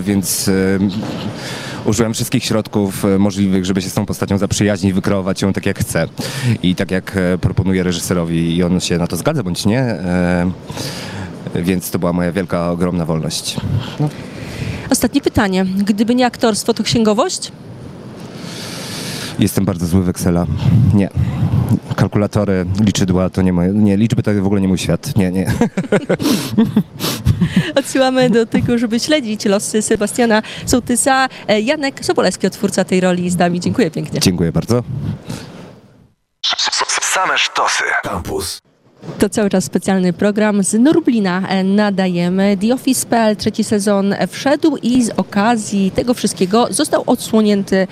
więc 0.00 0.50
użyłem 1.84 2.14
wszystkich 2.14 2.44
środków 2.44 3.04
możliwych, 3.18 3.64
żeby 3.64 3.82
się 3.82 3.90
z 3.90 3.94
tą 3.94 4.06
postacią 4.06 4.38
zaprzyjaźnić, 4.38 4.92
wykreować 4.92 5.42
ją 5.42 5.52
tak 5.52 5.66
jak 5.66 5.78
chcę 5.78 6.08
i 6.62 6.74
tak 6.74 6.90
jak 6.90 7.16
e, 7.16 7.38
proponuję 7.38 7.82
reżyserowi 7.82 8.56
i 8.56 8.62
on 8.62 8.80
się 8.80 8.98
na 8.98 9.06
to 9.06 9.16
zgadza 9.16 9.42
bądź 9.42 9.66
nie. 9.66 9.96
Więc 11.54 11.90
to 11.90 11.98
była 11.98 12.12
moja 12.12 12.32
wielka, 12.32 12.70
ogromna 12.70 13.04
wolność. 13.04 13.56
Ostatnie 14.90 15.20
pytanie. 15.20 15.64
Gdyby 15.64 16.14
nie 16.14 16.26
aktorstwo, 16.26 16.74
to 16.74 16.82
księgowość? 16.82 17.52
Jestem 19.38 19.64
bardzo 19.64 19.86
zły 19.86 20.02
w 20.02 20.08
Excela. 20.08 20.46
Nie. 20.94 21.10
Kalkulatory, 21.96 22.66
liczydła 22.80 23.30
to 23.30 23.42
nie 23.42 23.52
moje. 23.52 23.72
Nie, 23.72 23.96
liczby 23.96 24.22
to 24.22 24.34
w 24.34 24.46
ogóle 24.46 24.60
nie 24.60 24.68
mój 24.68 24.78
świat. 24.78 25.16
Nie, 25.16 25.30
nie. 25.30 25.52
Odsyłamy 27.78 28.30
do 28.30 28.46
tego, 28.46 28.78
żeby 28.78 29.00
śledzić 29.00 29.44
losy 29.44 29.82
Sebastiana 29.82 30.42
Sołtysa. 30.66 31.28
E, 31.48 31.60
Janek 31.60 32.04
Sobolewski, 32.04 32.46
otwórca 32.46 32.84
tej 32.84 33.00
roli 33.00 33.30
z 33.30 33.38
nami. 33.38 33.60
Dziękuję 33.60 33.90
pięknie. 33.90 34.20
Dziękuję 34.20 34.52
bardzo. 34.52 34.82
Same 37.00 37.38
sztosy. 37.38 37.84
Campus. 38.02 38.60
To 39.18 39.28
cały 39.28 39.50
czas 39.50 39.64
specjalny 39.64 40.12
program 40.12 40.62
z 40.62 40.74
Norblina 40.74 41.48
e, 41.48 41.64
nadajemy. 41.64 42.56
The 42.60 42.74
Office.pl 42.74 43.36
trzeci 43.36 43.64
sezon 43.64 44.14
wszedł 44.28 44.76
i 44.76 45.04
z 45.04 45.10
okazji 45.10 45.90
tego 45.90 46.14
wszystkiego 46.14 46.66
został 46.70 47.02
odsłonięty 47.06 47.86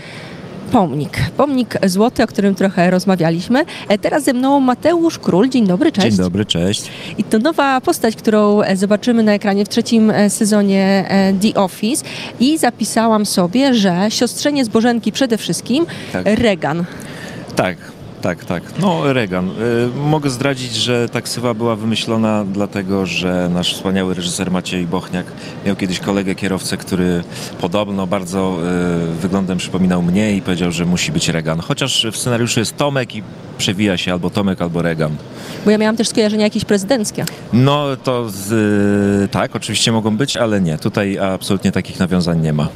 pomnik. 0.73 1.19
Pomnik 1.37 1.79
złoty, 1.87 2.23
o 2.23 2.27
którym 2.27 2.55
trochę 2.55 2.91
rozmawialiśmy. 2.91 3.65
E, 3.89 3.99
Teraz 3.99 4.25
ze 4.25 4.33
mną 4.33 4.61
Mateusz 4.61 5.19
Król. 5.19 5.49
Dzień 5.49 5.67
dobry, 5.67 5.93
cześć. 5.93 6.09
Dzień 6.09 6.17
dobry, 6.25 6.45
cześć. 6.45 6.91
I 7.19 7.25
to 7.25 7.39
nowa 7.39 7.81
postać, 7.81 8.17
którą 8.17 8.63
e, 8.63 8.77
zobaczymy 8.77 9.23
na 9.23 9.33
ekranie 9.33 9.65
w 9.65 9.69
trzecim 9.69 10.11
e, 10.11 10.31
sezonie 10.31 11.05
The 11.43 11.61
Office. 11.61 12.05
I 12.41 12.59
zapisałam 12.59 13.27
sobie, 13.27 13.75
że 13.75 14.07
siostrzenie 14.09 14.65
z 14.65 14.69
Bożenki 14.69 15.13
przede 15.13 15.39
wszystkim 15.39 15.87
Tak. 16.13 16.27
Regan. 16.27 16.85
Tak, 17.57 17.77
tak, 18.23 18.45
tak. 18.45 18.63
No, 18.79 19.13
Regan. 19.13 19.51
Y, 19.51 19.53
mogę 19.97 20.31
zdradzić, 20.31 20.75
że 20.75 21.09
ta 21.09 21.21
ksywa 21.21 21.55
była 21.55 21.77
wymyślona 21.77 22.45
dlatego, 22.45 23.07
że 23.07 23.51
nasz 23.55 23.75
wspaniały 23.75 24.15
reżyser 24.15 24.51
Maciej 24.51 24.87
Bochniak 24.87 25.27
miał 25.67 25.77
kiedyś 25.77 26.01
kolegę 26.01 26.35
kierowcę, 26.35 26.77
który 26.77 27.25
podobno 27.61 28.07
bardzo 28.07 28.59
y, 29.13 29.15
wyglądem 29.15 29.59
przypominał 29.59 30.03
mnie 30.03 30.37
i 30.37 30.43
powiedział, 30.43 30.73
że 30.73 30.85
musi 30.85 31.13
być 31.13 31.29
Regan. 31.29 31.61
Chociaż 31.61 32.07
w 32.13 32.17
scenariuszu 32.17 32.61
jest 32.61 32.77
Tomek 32.77 33.15
i 33.15 33.23
przewija 33.59 33.97
się 33.97 34.13
albo 34.13 34.31
Tomek, 34.31 34.63
albo 34.63 34.83
Regan. 34.83 35.17
Bo 35.65 35.71
ja 35.71 35.79
miałam 35.79 35.97
też 35.97 36.09
skojarzenia 36.09 36.45
jakieś 36.45 36.65
prezydenckie. 36.65 37.25
No 37.53 37.85
to 38.05 38.31
z, 38.31 38.53
y, 39.25 39.29
tak, 39.29 39.57
oczywiście 39.57 39.93
mogą 39.93 40.17
być, 40.17 40.37
ale 40.37 40.61
nie. 40.61 40.79
Tutaj 40.79 41.19
absolutnie 41.19 41.73
takich 41.73 41.99
nawiązań 41.99 42.41
nie 42.41 42.53
ma. 42.53 42.69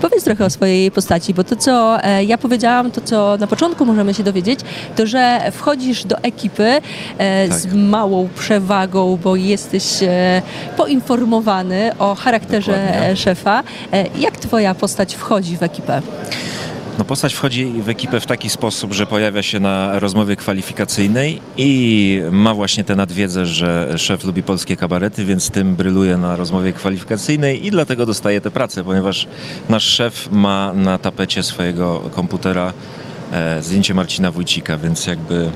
Powiedz 0.00 0.24
trochę 0.24 0.44
o 0.44 0.50
swojej 0.50 0.90
postaci, 0.90 1.34
bo 1.34 1.44
to, 1.44 1.56
co 1.56 2.04
e, 2.04 2.24
ja 2.24 2.38
powiedziałam, 2.38 2.90
to, 2.90 3.00
co 3.00 3.36
na 3.40 3.46
początku 3.46 3.84
możemy 3.84 4.14
się 4.14 4.22
dowiedzieć, 4.22 4.60
to, 4.96 5.06
że 5.06 5.40
wchodzisz 5.52 6.04
do 6.04 6.18
ekipy 6.18 6.80
e, 7.18 7.48
Tak. 7.48 7.58
z 7.58 7.74
małą 7.74 8.28
przewagą, 8.38 9.18
bo 9.24 9.36
jesteś 9.36 10.02
e, 10.02 10.42
poinformowany 10.76 11.90
o 11.98 12.14
charakterze 12.14 12.72
Dokładnie. 12.86 13.16
szefa. 13.16 13.62
E, 13.92 14.04
jak 14.18 14.36
twoja 14.36 14.74
postać 14.74 15.14
wchodzi 15.14 15.56
w 15.56 15.62
ekipę? 15.62 16.02
No 16.98 17.04
postać 17.04 17.34
wchodzi 17.34 17.66
w 17.66 17.88
ekipę 17.88 18.20
w 18.20 18.26
taki 18.26 18.50
sposób, 18.50 18.92
że 18.92 19.06
pojawia 19.06 19.42
się 19.42 19.60
na 19.60 19.98
rozmowie 19.98 20.36
kwalifikacyjnej 20.36 21.40
i 21.56 22.20
ma 22.30 22.54
właśnie 22.54 22.84
tę 22.84 22.96
nadwiedzę, 22.96 23.46
że 23.46 23.98
szef 23.98 24.24
lubi 24.24 24.42
polskie 24.42 24.76
kabarety, 24.76 25.24
więc 25.24 25.50
tym 25.50 25.76
bryluje 25.76 26.16
na 26.16 26.36
rozmowie 26.36 26.72
kwalifikacyjnej 26.72 27.66
i 27.66 27.70
dlatego 27.70 28.06
dostaje 28.06 28.40
tę 28.40 28.50
pracę, 28.50 28.84
ponieważ 28.84 29.26
nasz 29.68 29.84
szef 29.84 30.28
ma 30.32 30.72
na 30.74 30.98
tapecie 30.98 31.42
swojego 31.42 32.00
komputera 32.14 32.72
zdjęcie 33.60 33.94
Marcina 33.94 34.30
Wójcika, 34.30 34.78
więc 34.78 35.06
jakby 35.06 35.50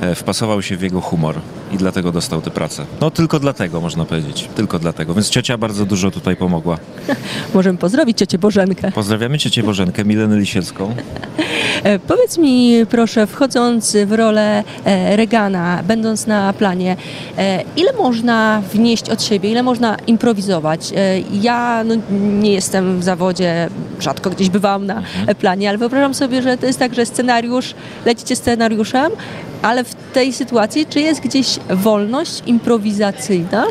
e, 0.00 0.14
wpasował 0.14 0.62
się 0.62 0.76
w 0.76 0.82
jego 0.82 1.00
humor 1.00 1.40
i 1.72 1.76
dlatego 1.76 2.12
dostał 2.12 2.40
tę 2.42 2.50
pracę. 2.50 2.86
No 3.00 3.10
tylko 3.10 3.40
dlatego 3.40 3.80
można 3.80 4.04
powiedzieć, 4.04 4.48
tylko 4.54 4.78
dlatego. 4.78 5.14
Więc 5.14 5.30
ciocia 5.30 5.58
bardzo 5.58 5.86
dużo 5.86 6.10
tutaj 6.10 6.36
pomogła. 6.36 6.78
Możemy 7.54 7.78
pozdrowić 7.78 8.18
ciocię 8.18 8.38
Bożenkę. 8.38 8.92
Pozdrawiamy 8.92 9.38
ciocię 9.38 9.62
Bożenkę, 9.62 10.04
Milenę 10.04 10.38
Lisiecką. 10.38 10.94
E, 11.84 11.98
Powiedz 11.98 12.38
mi 12.38 12.86
proszę, 12.90 13.26
wchodząc 13.26 13.96
w 14.06 14.12
rolę 14.12 14.64
e, 14.84 15.16
Regana, 15.16 15.82
będąc 15.88 16.26
na 16.26 16.52
planie, 16.52 16.96
e, 17.38 17.62
ile 17.76 17.92
można 17.92 18.62
wnieść 18.72 19.10
od 19.10 19.22
siebie, 19.22 19.50
ile 19.50 19.62
można 19.62 19.96
improwizować? 20.06 20.92
Ja 21.32 21.84
no, 21.84 21.94
nie 22.40 22.52
jestem 22.52 23.00
w 23.00 23.04
zawodzie, 23.04 23.68
rzadko 24.00 24.30
gdzieś 24.30 24.50
bywałam 24.50 24.86
na 24.86 25.02
e, 25.26 25.34
planie, 25.34 25.68
ale 25.68 25.78
wyobrażam 25.78 26.14
sobie, 26.14 26.42
że 26.42 26.58
to 26.58 26.66
jest 26.66 26.78
tak, 26.78 26.94
że 26.94 27.06
scenariusz, 27.06 27.74
lecicie 28.06 28.36
scenariuszem, 28.36 29.12
ale 29.62 29.84
w 29.84 29.94
tej 29.94 30.32
sytuacji 30.32 30.86
czy 30.86 31.00
jest 31.00 31.20
gdzieś 31.20 31.58
wolność 31.70 32.42
improwizacyjna? 32.46 33.64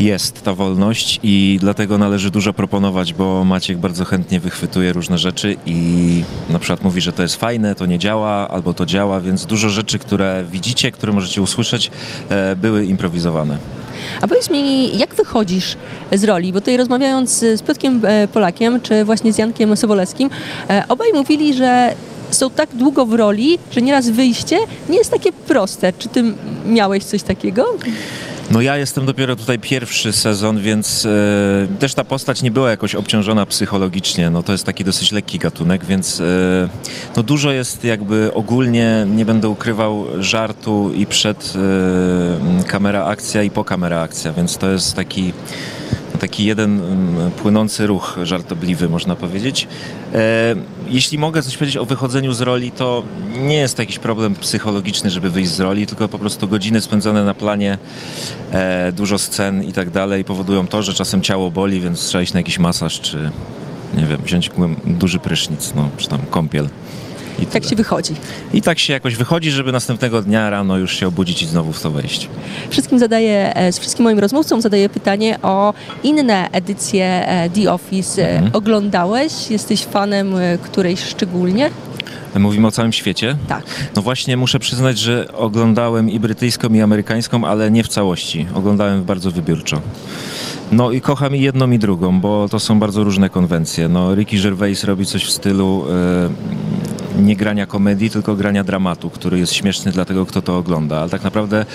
Jest 0.00 0.42
ta 0.42 0.54
wolność 0.54 1.20
i 1.22 1.58
dlatego 1.60 1.98
należy 1.98 2.30
dużo 2.30 2.52
proponować, 2.52 3.12
bo 3.14 3.44
Maciek 3.44 3.78
bardzo 3.78 4.04
chętnie 4.04 4.40
wychwytuje 4.40 4.92
różne 4.92 5.18
rzeczy 5.18 5.56
i 5.66 6.22
na 6.50 6.58
przykład 6.58 6.84
mówi, 6.84 7.00
że 7.00 7.12
to 7.12 7.22
jest 7.22 7.36
fajne, 7.36 7.74
to 7.74 7.86
nie 7.86 7.98
działa, 7.98 8.48
albo 8.48 8.74
to 8.74 8.86
działa, 8.86 9.20
więc 9.20 9.46
dużo 9.46 9.68
rzeczy, 9.68 9.98
które 9.98 10.44
widzicie, 10.50 10.92
które 10.92 11.12
możecie 11.12 11.42
usłyszeć, 11.42 11.90
e, 12.28 12.56
były 12.56 12.84
improwizowane. 12.84 13.58
A 14.20 14.28
powiedz 14.28 14.50
mi, 14.50 14.98
jak 14.98 15.14
wychodzisz 15.14 15.76
z 16.12 16.24
roli? 16.24 16.52
Bo 16.52 16.60
tutaj 16.60 16.76
rozmawiając 16.76 17.30
z 17.30 17.62
Piotrkiem 17.62 18.00
e, 18.04 18.28
Polakiem, 18.28 18.80
czy 18.80 19.04
właśnie 19.04 19.32
z 19.32 19.38
Jankiem 19.38 19.76
Sobolewskim, 19.76 20.30
e, 20.70 20.84
obaj 20.88 21.12
mówili, 21.14 21.54
że 21.54 21.94
są 22.30 22.50
tak 22.50 22.68
długo 22.74 23.06
w 23.06 23.14
roli, 23.14 23.58
że 23.70 23.82
nieraz 23.82 24.08
wyjście 24.08 24.58
nie 24.88 24.98
jest 24.98 25.10
takie 25.10 25.32
proste. 25.32 25.92
Czy 25.92 26.08
ty 26.08 26.24
miałeś 26.66 27.04
coś 27.04 27.22
takiego? 27.22 27.64
No 28.50 28.60
ja 28.60 28.76
jestem 28.76 29.06
dopiero 29.06 29.36
tutaj 29.36 29.58
pierwszy 29.58 30.12
sezon, 30.12 30.58
więc 30.58 31.06
e, 31.06 31.78
też 31.78 31.94
ta 31.94 32.04
postać 32.04 32.42
nie 32.42 32.50
była 32.50 32.70
jakoś 32.70 32.94
obciążona 32.94 33.46
psychologicznie. 33.46 34.30
No 34.30 34.42
to 34.42 34.52
jest 34.52 34.64
taki 34.64 34.84
dosyć 34.84 35.12
lekki 35.12 35.38
gatunek, 35.38 35.84
więc 35.84 36.20
e, 36.20 36.24
no 37.16 37.22
dużo 37.22 37.52
jest 37.52 37.84
jakby 37.84 38.30
ogólnie, 38.34 39.06
nie 39.16 39.24
będę 39.24 39.48
ukrywał, 39.48 40.06
żartu 40.18 40.92
i 40.94 41.06
przed 41.06 41.54
e, 42.60 42.64
kamera 42.64 43.04
akcja 43.04 43.42
i 43.42 43.50
po 43.50 43.64
kamera 43.64 44.00
akcja, 44.00 44.32
więc 44.32 44.56
to 44.56 44.70
jest 44.70 44.94
taki 44.94 45.32
taki 46.20 46.44
jeden 46.44 46.80
mm, 46.80 47.30
płynący 47.30 47.86
ruch 47.86 48.18
żartobliwy, 48.22 48.88
można 48.88 49.16
powiedzieć. 49.16 49.68
E, 50.14 50.54
jeśli 50.88 51.18
mogę 51.18 51.42
coś 51.42 51.56
powiedzieć 51.56 51.76
o 51.76 51.84
wychodzeniu 51.84 52.32
z 52.32 52.40
roli, 52.40 52.70
to 52.70 53.02
nie 53.38 53.56
jest 53.56 53.76
to 53.76 53.82
jakiś 53.82 53.98
problem 53.98 54.34
psychologiczny, 54.34 55.10
żeby 55.10 55.30
wyjść 55.30 55.50
z 55.50 55.60
roli, 55.60 55.86
tylko 55.86 56.08
po 56.08 56.18
prostu 56.18 56.48
godziny 56.48 56.80
spędzone 56.80 57.24
na 57.24 57.34
planie, 57.34 57.78
e, 58.52 58.92
dużo 58.92 59.18
scen 59.18 59.64
i 59.64 59.72
tak 59.72 59.90
dalej 59.90 60.24
powodują 60.24 60.66
to, 60.66 60.82
że 60.82 60.94
czasem 60.94 61.22
ciało 61.22 61.50
boli, 61.50 61.80
więc 61.80 62.06
trzeba 62.06 62.22
iść 62.22 62.32
na 62.32 62.40
jakiś 62.40 62.58
masaż, 62.58 63.00
czy 63.00 63.30
nie 63.96 64.06
wiem, 64.06 64.18
wziąć 64.24 64.50
duży 64.84 65.18
prysznic, 65.18 65.72
no, 65.74 65.88
czy 65.96 66.08
tam 66.08 66.20
kąpiel. 66.30 66.68
I, 67.42 67.46
Tak 67.46 67.52
tyle. 67.52 67.70
się 67.70 67.76
wychodzi. 67.76 68.14
I 68.54 68.62
tak 68.62 68.78
się 68.78 68.92
jakoś 68.92 69.16
wychodzi, 69.16 69.50
żeby 69.50 69.72
następnego 69.72 70.22
dnia 70.22 70.50
rano 70.50 70.76
już 70.78 70.96
się 70.96 71.06
obudzić 71.08 71.42
i 71.42 71.46
znowu 71.46 71.72
w 71.72 71.80
to 71.82 71.90
wejść. 71.90 72.28
Wszystkim 72.70 72.98
zadaję, 72.98 73.56
e, 73.56 73.72
z 73.72 73.78
wszystkim 73.78 74.04
moim 74.04 74.18
rozmówcom 74.18 74.60
zadaję 74.60 74.88
pytanie 74.88 75.38
o 75.42 75.74
inne 76.02 76.50
edycje 76.52 77.28
e, 77.28 77.50
The 77.50 77.72
Office. 77.72 78.22
E, 78.22 78.28
Mhm. 78.38 78.50
Oglądałeś? 78.56 79.50
Jesteś 79.50 79.84
fanem 79.84 80.34
którejś 80.62 81.00
szczególnie? 81.04 81.70
Mówimy 82.38 82.66
o 82.66 82.70
całym 82.70 82.92
świecie? 82.92 83.36
Tak. 83.48 83.64
No 83.96 84.02
właśnie 84.02 84.36
muszę 84.36 84.58
przyznać, 84.58 84.98
że 84.98 85.32
oglądałem 85.32 86.10
i 86.10 86.20
brytyjską, 86.20 86.68
i 86.68 86.80
amerykańską, 86.80 87.44
ale 87.44 87.70
nie 87.70 87.84
w 87.84 87.88
całości. 87.88 88.46
Oglądałem 88.54 89.04
bardzo 89.04 89.30
wybiórczo. 89.30 89.80
No 90.72 90.90
i 90.92 91.00
kocham 91.00 91.36
i 91.36 91.40
jedną, 91.40 91.70
i 91.70 91.78
drugą, 91.78 92.20
bo 92.20 92.48
to 92.48 92.60
są 92.60 92.78
bardzo 92.78 93.04
różne 93.04 93.30
konwencje. 93.30 93.88
No, 93.88 94.14
Ricky 94.14 94.36
Gervais 94.42 94.84
robi 94.84 95.06
coś 95.06 95.24
w 95.24 95.30
stylu 95.30 95.84
nie 97.18 97.36
grania 97.36 97.66
komedii, 97.66 98.10
tylko 98.10 98.34
grania 98.34 98.64
dramatu, 98.64 99.10
który 99.10 99.38
jest 99.38 99.52
śmieszny 99.52 99.92
dla 99.92 100.04
tego, 100.04 100.26
kto 100.26 100.42
to 100.42 100.58
ogląda. 100.58 100.98
Ale 100.98 101.10
tak 101.10 101.24
naprawdę 101.24 101.66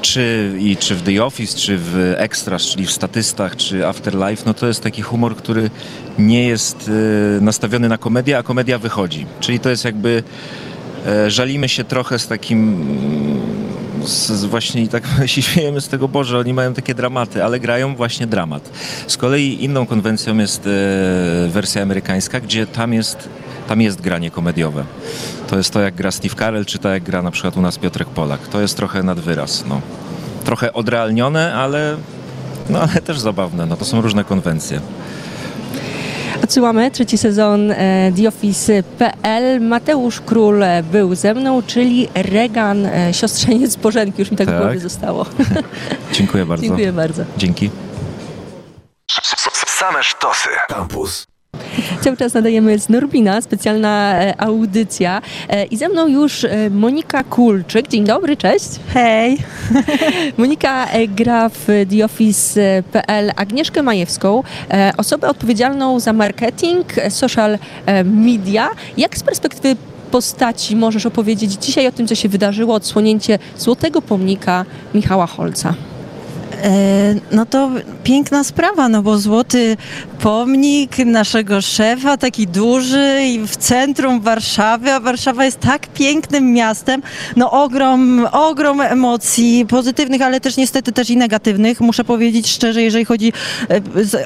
czy, 0.00 0.52
i, 0.58 0.76
czy 0.76 0.94
w 0.94 1.02
The 1.02 1.24
Office, 1.24 1.58
czy 1.58 1.78
w 1.78 2.14
Extras, 2.16 2.62
czyli 2.62 2.86
w 2.86 2.90
Statystach, 2.90 3.56
czy 3.56 3.86
Afterlife, 3.86 4.42
no 4.46 4.54
to 4.54 4.66
jest 4.66 4.82
taki 4.82 5.02
humor, 5.02 5.36
który 5.36 5.70
nie 6.18 6.46
jest 6.46 6.90
e, 7.38 7.40
nastawiony 7.40 7.88
na 7.88 7.98
komedię, 7.98 8.38
a 8.38 8.42
komedia 8.42 8.78
wychodzi. 8.78 9.26
Czyli 9.40 9.60
to 9.60 9.70
jest 9.70 9.84
jakby 9.84 10.22
e, 11.06 11.30
żalimy 11.30 11.68
się 11.68 11.84
trochę 11.84 12.18
z 12.18 12.26
takim 12.26 12.86
z, 14.06 14.30
z 14.30 14.44
właśnie 14.44 14.82
i 14.82 14.88
tak 14.88 15.04
się 15.26 15.42
śmiejemy 15.42 15.80
z 15.80 15.88
tego, 15.88 16.08
Boże, 16.08 16.38
oni 16.38 16.54
mają 16.54 16.74
takie 16.74 16.94
dramaty, 16.94 17.44
ale 17.44 17.60
grają 17.60 17.96
właśnie 17.96 18.26
dramat. 18.26 18.70
Z 19.06 19.16
kolei 19.16 19.64
inną 19.64 19.86
konwencją 19.86 20.38
jest 20.38 20.66
e, 20.66 21.48
wersja 21.48 21.82
amerykańska, 21.82 22.40
gdzie 22.40 22.66
tam 22.66 22.92
jest, 22.92 23.28
tam 23.68 23.80
jest 23.80 24.00
granie 24.00 24.30
komediowe. 24.30 24.84
To 25.46 25.56
jest 25.56 25.70
to, 25.70 25.80
jak 25.80 25.94
gra 25.94 26.10
Steve 26.10 26.34
Carell, 26.34 26.66
czy 26.66 26.78
to, 26.78 26.88
jak 26.88 27.02
gra 27.02 27.22
na 27.22 27.30
przykład 27.30 27.56
u 27.56 27.60
nas 27.60 27.78
Piotrek 27.78 28.08
Polak. 28.08 28.48
To 28.48 28.60
jest 28.60 28.76
trochę 28.76 29.02
nad 29.02 29.20
wyraz, 29.20 29.64
no. 29.68 29.80
Trochę 30.44 30.72
odrealnione, 30.72 31.54
ale, 31.54 31.96
no, 32.70 32.80
ale 32.80 33.00
też 33.00 33.18
zabawne. 33.20 33.66
No, 33.66 33.76
to 33.76 33.84
są 33.84 34.00
różne 34.00 34.24
konwencje. 34.24 34.80
Odsyłamy 36.52 36.90
trzeci 36.90 37.18
sezon 37.18 37.70
e, 37.70 38.12
The 38.16 38.28
Office.pl. 38.28 39.60
Mateusz 39.60 40.20
Król 40.20 40.62
e, 40.62 40.82
był 40.82 41.14
ze 41.14 41.34
mną, 41.34 41.62
czyli 41.62 42.08
Regan, 42.14 42.86
e, 42.86 43.14
siostrzeniec 43.14 43.76
Bożenki. 43.76 44.20
Już 44.20 44.30
mi 44.30 44.36
tak, 44.36 44.46
w 44.46 44.50
Tak. 44.50 44.60
głowie 44.62 44.78
zostało. 44.78 45.26
Dziękuję 46.12 46.46
bardzo. 46.46 46.64
Dziękuję 46.66 46.92
bardzo. 46.92 47.24
Dzięki. 47.36 47.70
Same 49.66 50.02
sztosy. 50.02 50.48
Campus. 50.68 51.31
Cały 52.02 52.16
czas 52.16 52.34
nadajemy 52.34 52.78
z 52.78 52.88
Norbina, 52.88 53.40
specjalna 53.40 54.14
e, 54.14 54.40
audycja. 54.40 55.22
E, 55.48 55.64
I 55.64 55.76
ze 55.76 55.88
mną 55.88 56.06
już 56.06 56.44
e, 56.44 56.70
Monika 56.70 57.24
Kulczyk. 57.24 57.88
Dzień 57.88 58.04
dobry, 58.04 58.36
cześć. 58.36 58.68
Hej! 58.94 59.38
Monika 60.38 60.86
gra 61.08 61.48
w 61.48 61.66
TheOffice.pl 61.90 63.32
Agnieszkę 63.36 63.82
Majewską, 63.82 64.42
osobę 64.96 65.28
odpowiedzialną 65.28 66.00
za 66.00 66.12
marketing, 66.12 66.86
social 67.08 67.58
media. 68.04 68.70
Jak 68.96 69.18
z 69.18 69.22
perspektywy 69.22 69.76
postaci 70.10 70.76
możesz 70.76 71.06
opowiedzieć 71.06 71.52
dzisiaj 71.52 71.86
o 71.86 71.92
tym, 71.92 72.08
co 72.08 72.14
się 72.14 72.28
wydarzyło, 72.28 72.74
odsłonięcie 72.74 73.38
Złotego 73.58 74.02
Pomnika 74.02 74.64
Michała 74.94 75.26
Holca? 75.26 75.74
E, 76.62 77.14
No 77.32 77.46
to 77.46 77.70
piękna 78.04 78.44
sprawa, 78.44 78.88
no 78.88 79.02
bo 79.02 79.18
złoty 79.18 79.76
pomnik 80.20 80.98
naszego 80.98 81.60
szefa, 81.60 82.16
taki 82.16 82.46
duży 82.46 83.18
i 83.24 83.46
w 83.46 83.56
centrum 83.56 84.20
Warszawy, 84.20 84.92
a 84.92 85.00
Warszawa 85.00 85.44
jest 85.44 85.60
tak 85.60 85.86
pięknym 85.86 86.52
miastem, 86.52 87.02
no 87.36 87.50
ogrom, 87.50 88.26
ogrom 88.32 88.80
emocji 88.80 89.66
pozytywnych, 89.68 90.22
ale 90.22 90.40
też 90.40 90.56
niestety 90.56 90.92
też 90.92 91.10
i 91.10 91.16
negatywnych. 91.16 91.80
Muszę 91.80 92.04
powiedzieć 92.04 92.48
szczerze, 92.48 92.82
jeżeli 92.82 93.04
chodzi, 93.04 93.32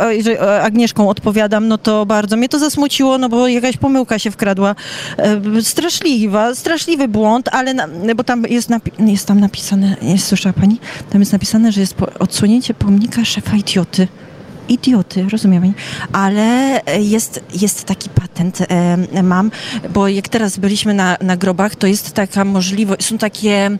e, 0.00 0.14
jeżeli 0.14 0.38
Agnieszką 0.38 1.08
odpowiadam, 1.08 1.68
no 1.68 1.78
to 1.78 2.06
bardzo 2.06 2.36
mnie 2.36 2.48
to 2.48 2.58
zasmuciło, 2.58 3.18
no 3.18 3.28
bo 3.28 3.48
jakaś 3.48 3.76
pomyłka 3.76 4.18
się 4.18 4.30
wkradła. 4.30 4.74
E, 5.18 5.62
Straszliwa, 5.62 6.54
straszliwy 6.54 7.08
błąd, 7.08 7.48
ale 7.52 7.74
na, 7.74 7.88
bo 8.16 8.24
tam 8.24 8.44
jest, 8.48 8.68
jest 8.98 9.26
tam 9.26 9.40
napisane, 9.40 9.96
nie 10.02 10.18
słyszała 10.18 10.52
pani? 10.52 10.78
Tam 11.10 11.20
jest 11.20 11.32
napisane, 11.32 11.72
że 11.72 11.80
jest 11.80 11.94
po, 11.94 12.25
odsłonięcie 12.26 12.74
pomnika 12.74 13.24
szefa 13.24 13.56
idioty. 13.56 14.08
Idioty, 14.68 15.26
rozumiem. 15.32 15.74
Ale 16.12 16.80
e, 16.84 17.02
jest, 17.02 17.40
jest 17.62 17.84
taki 17.84 18.10
patent, 18.10 18.60
e, 18.60 19.22
mam, 19.22 19.50
bo 19.94 20.08
jak 20.08 20.28
teraz 20.28 20.58
byliśmy 20.58 20.94
na, 20.94 21.16
na 21.20 21.36
grobach, 21.36 21.76
to 21.76 21.86
jest 21.86 22.12
taka 22.12 22.44
możliwość, 22.44 23.04
są 23.04 23.18
takie 23.18 23.78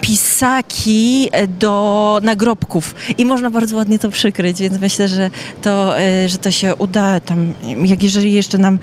pisaki 0.00 1.28
e, 1.32 1.46
do 1.46 2.20
nagrobków. 2.22 2.94
I 3.18 3.24
można 3.24 3.50
bardzo 3.50 3.76
ładnie 3.76 3.98
to 3.98 4.10
przykryć, 4.10 4.58
więc 4.60 4.80
myślę, 4.80 5.08
że 5.08 5.30
to, 5.62 6.00
e, 6.00 6.28
że 6.28 6.38
to 6.38 6.50
się 6.50 6.74
uda. 6.74 7.20
Tam, 7.20 7.54
jak 7.84 8.02
jeżeli 8.02 8.32
jeszcze 8.32 8.58
nam 8.58 8.78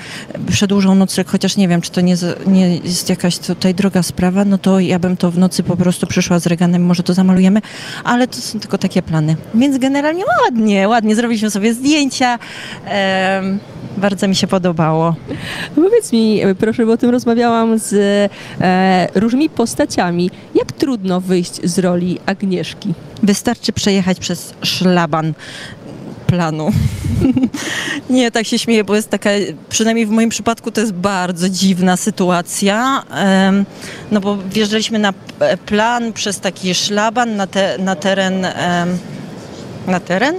przedłużą 0.51 0.95
nocleg, 0.95 1.29
chociaż 1.29 1.57
nie 1.57 1.67
wiem, 1.67 1.81
czy 1.81 1.91
to 1.91 2.01
nie, 2.01 2.15
nie 2.47 2.77
jest 2.77 3.09
jakaś 3.09 3.37
tutaj 3.37 3.75
droga 3.75 4.03
sprawa, 4.03 4.45
no 4.45 4.57
to 4.57 4.79
ja 4.79 4.99
bym 4.99 5.17
to 5.17 5.31
w 5.31 5.37
nocy 5.37 5.63
po 5.63 5.77
prostu 5.77 6.07
przyszła 6.07 6.39
z 6.39 6.47
Reganem, 6.47 6.85
może 6.85 7.03
to 7.03 7.13
zamalujemy, 7.13 7.61
ale 8.03 8.27
to 8.27 8.37
są 8.37 8.59
tylko 8.59 8.77
takie 8.77 9.01
plany. 9.01 9.35
Więc 9.55 9.77
generalnie 9.77 10.23
ładnie, 10.43 10.89
ładnie, 10.89 11.15
zrobiliśmy 11.33 11.51
sobie 11.51 11.73
zdjęcia. 11.73 12.39
Bardzo 13.97 14.27
mi 14.27 14.35
się 14.35 14.47
podobało. 14.47 15.15
Powiedz 15.75 16.11
mi, 16.11 16.41
proszę, 16.59 16.85
bo 16.85 16.91
o 16.91 16.97
tym 16.97 17.09
rozmawiałam 17.09 17.79
z 17.79 17.93
e, 18.61 19.07
różnymi 19.15 19.49
postaciami. 19.49 20.31
Jak 20.55 20.71
trudno 20.71 21.21
wyjść 21.21 21.69
z 21.69 21.79
roli 21.79 22.19
Agnieszki? 22.25 22.93
Wystarczy 23.23 23.73
przejechać 23.73 24.19
przez 24.19 24.53
szlaban 24.61 25.33
planu. 26.27 26.71
Nie, 28.09 28.31
tak 28.31 28.47
się 28.47 28.59
śmieję, 28.59 28.83
bo 28.83 28.95
jest 28.95 29.09
taka, 29.09 29.29
przynajmniej 29.69 30.05
w 30.05 30.09
moim 30.09 30.29
przypadku 30.29 30.71
to 30.71 30.81
jest 30.81 30.93
bardzo 30.93 31.49
dziwna 31.49 31.97
sytuacja, 31.97 33.03
no 34.11 34.21
bo 34.21 34.37
wjeżdżaliśmy 34.37 34.99
na 34.99 35.13
plan 35.65 36.13
przez 36.13 36.39
taki 36.39 36.75
szlaban 36.75 37.35
na, 37.35 37.47
te, 37.47 37.77
na 37.77 37.95
teren 37.95 38.47
na 39.87 39.99
teren 39.99 40.35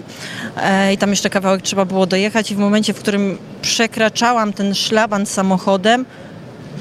e, 0.57 0.93
i 0.93 0.99
tam 0.99 1.11
jeszcze 1.11 1.31
kawałek 1.31 1.63
trzeba 1.63 1.85
było 1.85 2.07
dojechać 2.07 2.51
i 2.51 2.55
w 2.55 2.59
momencie, 2.59 2.95
w 2.95 2.99
którym 2.99 3.39
przekraczałam 3.63 4.53
ten 4.53 4.75
szlaban 4.75 5.27
samochodem, 5.27 6.05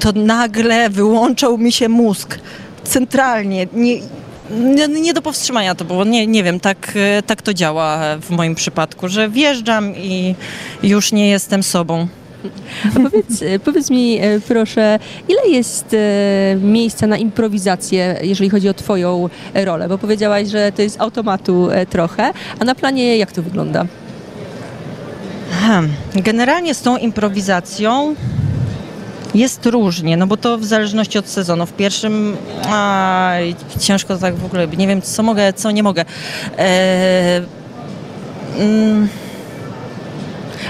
to 0.00 0.12
nagle 0.12 0.90
wyłączał 0.90 1.58
mi 1.58 1.72
się 1.72 1.88
mózg. 1.88 2.38
Centralnie. 2.84 3.66
Nie, 3.72 4.00
nie, 4.50 4.88
nie 4.88 5.14
do 5.14 5.22
powstrzymania 5.22 5.74
to 5.74 5.84
było. 5.84 6.04
Nie, 6.04 6.26
nie 6.26 6.42
wiem, 6.42 6.60
tak, 6.60 6.92
e, 6.96 7.22
tak 7.22 7.42
to 7.42 7.54
działa 7.54 8.00
w 8.20 8.30
moim 8.30 8.54
przypadku, 8.54 9.08
że 9.08 9.28
wjeżdżam 9.28 9.96
i 9.96 10.34
już 10.82 11.12
nie 11.12 11.28
jestem 11.28 11.62
sobą. 11.62 12.08
A 12.96 13.00
powiedz, 13.00 13.42
e, 13.42 13.58
powiedz 13.58 13.90
mi, 13.90 14.18
e, 14.18 14.40
proszę, 14.40 14.98
ile 15.28 15.48
jest 15.48 15.94
e, 15.94 16.56
miejsca 16.56 17.06
na 17.06 17.16
improwizację, 17.16 18.16
jeżeli 18.22 18.50
chodzi 18.50 18.68
o 18.68 18.74
Twoją 18.74 19.28
rolę? 19.54 19.88
Bo 19.88 19.98
powiedziałaś, 19.98 20.48
że 20.48 20.72
to 20.72 20.82
jest 20.82 21.00
automatu 21.00 21.68
trochę, 21.90 22.32
a 22.58 22.64
na 22.64 22.74
planie 22.74 23.16
jak 23.16 23.32
to 23.32 23.42
wygląda? 23.42 23.86
Generalnie 26.14 26.74
z 26.74 26.82
tą 26.82 26.96
improwizacją 26.96 28.14
jest 29.34 29.66
różnie, 29.66 30.16
no 30.16 30.26
bo 30.26 30.36
to 30.36 30.58
w 30.58 30.64
zależności 30.64 31.18
od 31.18 31.28
sezonu. 31.28 31.66
W 31.66 31.72
pierwszym 31.72 32.36
aj, 32.70 33.54
ciężko 33.80 34.16
tak 34.16 34.34
w 34.34 34.44
ogóle, 34.44 34.68
nie 34.68 34.86
wiem 34.86 35.02
co 35.02 35.22
mogę, 35.22 35.52
co 35.52 35.70
nie 35.70 35.82
mogę. 35.82 36.04
E, 36.58 37.42
mm, 38.58 39.08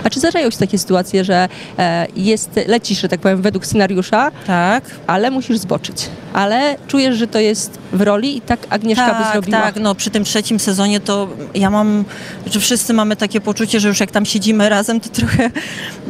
A 0.05 0.11
czy 0.11 0.21
zdarzają 0.21 0.51
się 0.51 0.59
takie 0.59 0.79
sytuacje, 0.79 1.25
że 1.25 1.49
e, 1.79 2.07
jest, 2.17 2.51
lecisz, 2.67 3.01
że 3.01 3.09
tak 3.09 3.21
powiem, 3.21 3.43
według 3.43 3.67
scenariusza, 3.67 4.31
tak. 4.47 4.85
ale 5.07 5.31
musisz 5.31 5.59
zboczyć? 5.59 6.09
Ale 6.33 6.77
czujesz, 6.89 7.17
że 7.17 7.27
to 7.27 7.39
jest 7.39 7.79
w 7.93 8.01
roli 8.01 8.37
i 8.37 8.41
tak 8.41 8.61
Agnieszka 8.71 9.15
by 9.15 9.25
tak, 9.25 9.33
zrobiła? 9.33 9.63
Tak, 9.63 9.77
no 9.77 9.95
przy 9.95 10.11
tym 10.11 10.25
trzecim 10.25 10.61
sezonie 10.61 11.01
to 11.01 11.29
ja 11.55 11.71
mam, 11.71 12.05
że 12.53 12.61
wszyscy 12.61 12.93
mamy 12.93 13.17
takie 13.17 13.41
poczucie, 13.41 13.81
że 13.81 13.89
już 13.89 14.01
jak 14.01 14.11
tam 14.11 14.27
siedzimy 14.27 14.69
razem, 14.69 15.01
to 15.01 15.09
trochę 15.09 15.51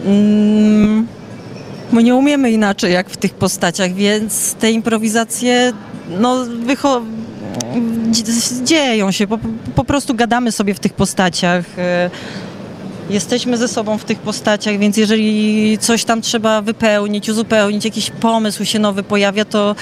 mm, 0.06 1.06
my 1.92 2.02
nie 2.02 2.14
umiemy 2.14 2.50
inaczej 2.50 2.92
jak 2.92 3.10
w 3.10 3.16
tych 3.16 3.34
postaciach, 3.34 3.92
więc 3.92 4.54
te 4.54 4.70
improwizacje 4.70 5.72
no 6.08 6.44
wycho- 6.66 7.04
dzie- 8.10 8.64
dzieją 8.64 9.10
się, 9.10 9.26
po, 9.26 9.38
po 9.74 9.84
prostu 9.84 10.14
gadamy 10.14 10.52
sobie 10.52 10.74
w 10.74 10.80
tych 10.80 10.92
postaciach. 10.92 11.64
Jesteśmy 13.10 13.56
ze 13.56 13.68
sobą 13.68 13.98
w 13.98 14.04
tych 14.04 14.18
postaciach, 14.18 14.78
więc 14.78 14.96
jeżeli 14.96 15.78
coś 15.78 16.04
tam 16.04 16.22
trzeba 16.22 16.62
wypełnić, 16.62 17.28
uzupełnić, 17.28 17.84
jakiś 17.84 18.10
pomysł 18.10 18.64
się 18.64 18.78
nowy 18.78 19.02
pojawia, 19.02 19.44
to 19.44 19.76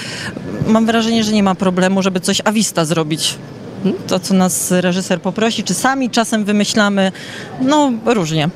mam 0.67 0.85
wrażenie, 0.85 1.23
że 1.23 1.31
nie 1.31 1.43
ma 1.43 1.55
problemu, 1.55 2.01
żeby 2.01 2.19
coś 2.19 2.41
awista 2.45 2.85
zrobić. 2.85 3.35
To, 4.07 4.19
co 4.19 4.33
nas 4.33 4.71
reżyser 4.71 5.21
poprosi, 5.21 5.63
czy 5.63 5.73
sami 5.73 6.09
czasem 6.09 6.45
wymyślamy, 6.45 7.11
no 7.61 7.91
różnie. 8.05 8.49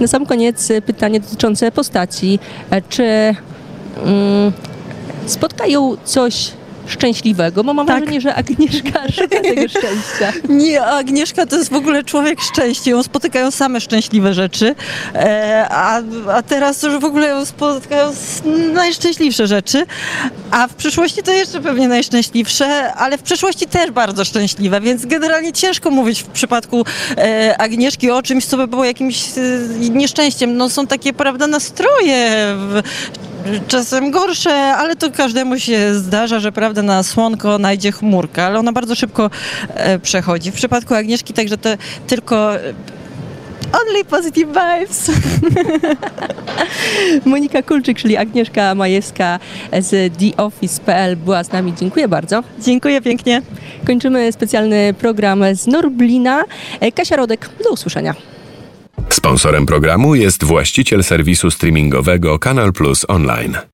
Na 0.00 0.06
sam 0.06 0.26
koniec 0.26 0.68
pytanie 0.86 1.20
dotyczące 1.20 1.72
postaci. 1.72 2.38
E, 2.70 2.82
Czy 2.82 3.04
mm, 3.04 4.52
spotkają 5.26 5.96
coś 6.04 6.50
szczęśliwego? 6.88 7.64
Bo 7.64 7.74
mam 7.74 7.86
Tak. 7.86 7.96
wrażenie, 7.98 8.20
że 8.20 8.34
Agnieszka 8.34 9.00
szuka 9.16 9.40
tego 9.40 9.68
szczęścia. 9.68 10.32
Nie, 10.48 10.82
Agnieszka 10.84 11.46
to 11.46 11.56
jest 11.56 11.70
w 11.70 11.74
ogóle 11.74 12.04
człowiek 12.04 12.40
szczęścia. 12.40 12.90
Ją 12.90 13.02
spotykają 13.02 13.50
same 13.50 13.80
szczęśliwe 13.80 14.34
rzeczy, 14.34 14.74
e, 15.14 15.66
a, 15.70 16.00
a 16.32 16.42
teraz 16.42 16.82
już 16.82 16.98
w 16.98 17.04
ogóle 17.04 17.28
ją 17.28 17.44
spotykają 17.44 18.08
s- 18.08 18.42
najszczęśliwsze 18.74 19.46
rzeczy, 19.46 19.86
a 20.50 20.68
w 20.68 20.74
przyszłości 20.74 21.22
to 21.22 21.32
jeszcze 21.32 21.60
pewnie 21.60 21.88
najszczęśliwsze, 21.88 22.94
ale 22.94 23.18
w 23.18 23.22
przeszłości 23.22 23.66
też 23.66 23.90
bardzo 23.90 24.24
szczęśliwe, 24.24 24.80
więc 24.80 25.06
generalnie 25.06 25.52
ciężko 25.52 25.90
mówić 25.90 26.22
w 26.22 26.26
przypadku 26.26 26.84
e, 27.16 27.56
Agnieszki 27.58 28.10
o 28.10 28.22
czymś, 28.22 28.44
co 28.46 28.56
by 28.56 28.66
było 28.66 28.84
jakimś 28.84 29.24
e, 29.38 29.40
nieszczęściem. 29.90 30.56
No 30.56 30.68
są 30.70 30.86
takie, 30.86 31.12
prawda, 31.12 31.46
nastroje 31.46 32.30
w, 32.56 32.82
czasem 33.68 34.10
gorsze, 34.10 34.54
ale 34.54 34.96
to 34.96 35.10
każdemu 35.10 35.58
się 35.58 35.94
zdarza, 35.94 36.40
że 36.40 36.52
prawda 36.52 36.82
na 36.82 37.02
słonko 37.02 37.58
najdzie 37.58 37.92
chmurka, 37.92 38.44
ale 38.44 38.58
ona 38.58 38.72
bardzo 38.72 38.94
szybko 38.94 39.30
e, 39.74 39.98
przechodzi. 39.98 40.50
W 40.50 40.54
przypadku 40.54 40.94
Agnieszki 40.94 41.32
także 41.32 41.58
to 41.58 41.68
tylko 42.06 42.56
e, 42.56 42.60
only 43.72 44.04
positive 44.04 44.48
vibes. 44.48 45.10
Monika 47.24 47.62
Kulczyk, 47.62 47.98
czyli 47.98 48.16
Agnieszka 48.16 48.74
Majewska 48.74 49.38
z 49.80 50.18
TheOffice.pl 50.18 51.16
była 51.16 51.44
z 51.44 51.52
nami. 51.52 51.74
Dziękuję 51.80 52.08
bardzo. 52.08 52.42
Dziękuję 52.60 53.00
pięknie. 53.00 53.42
Kończymy 53.86 54.32
specjalny 54.32 54.94
program 54.94 55.44
z 55.54 55.66
Norblina. 55.66 56.44
E, 56.80 56.92
Kasia 56.92 57.16
Rodek, 57.16 57.50
do 57.64 57.70
usłyszenia. 57.70 58.37
Sponsorem 59.08 59.66
programu 59.66 60.14
jest 60.14 60.44
właściciel 60.44 61.04
serwisu 61.04 61.50
streamingowego 61.50 62.38
Kanal 62.38 62.72
Plus 62.72 63.04
Online. 63.08 63.68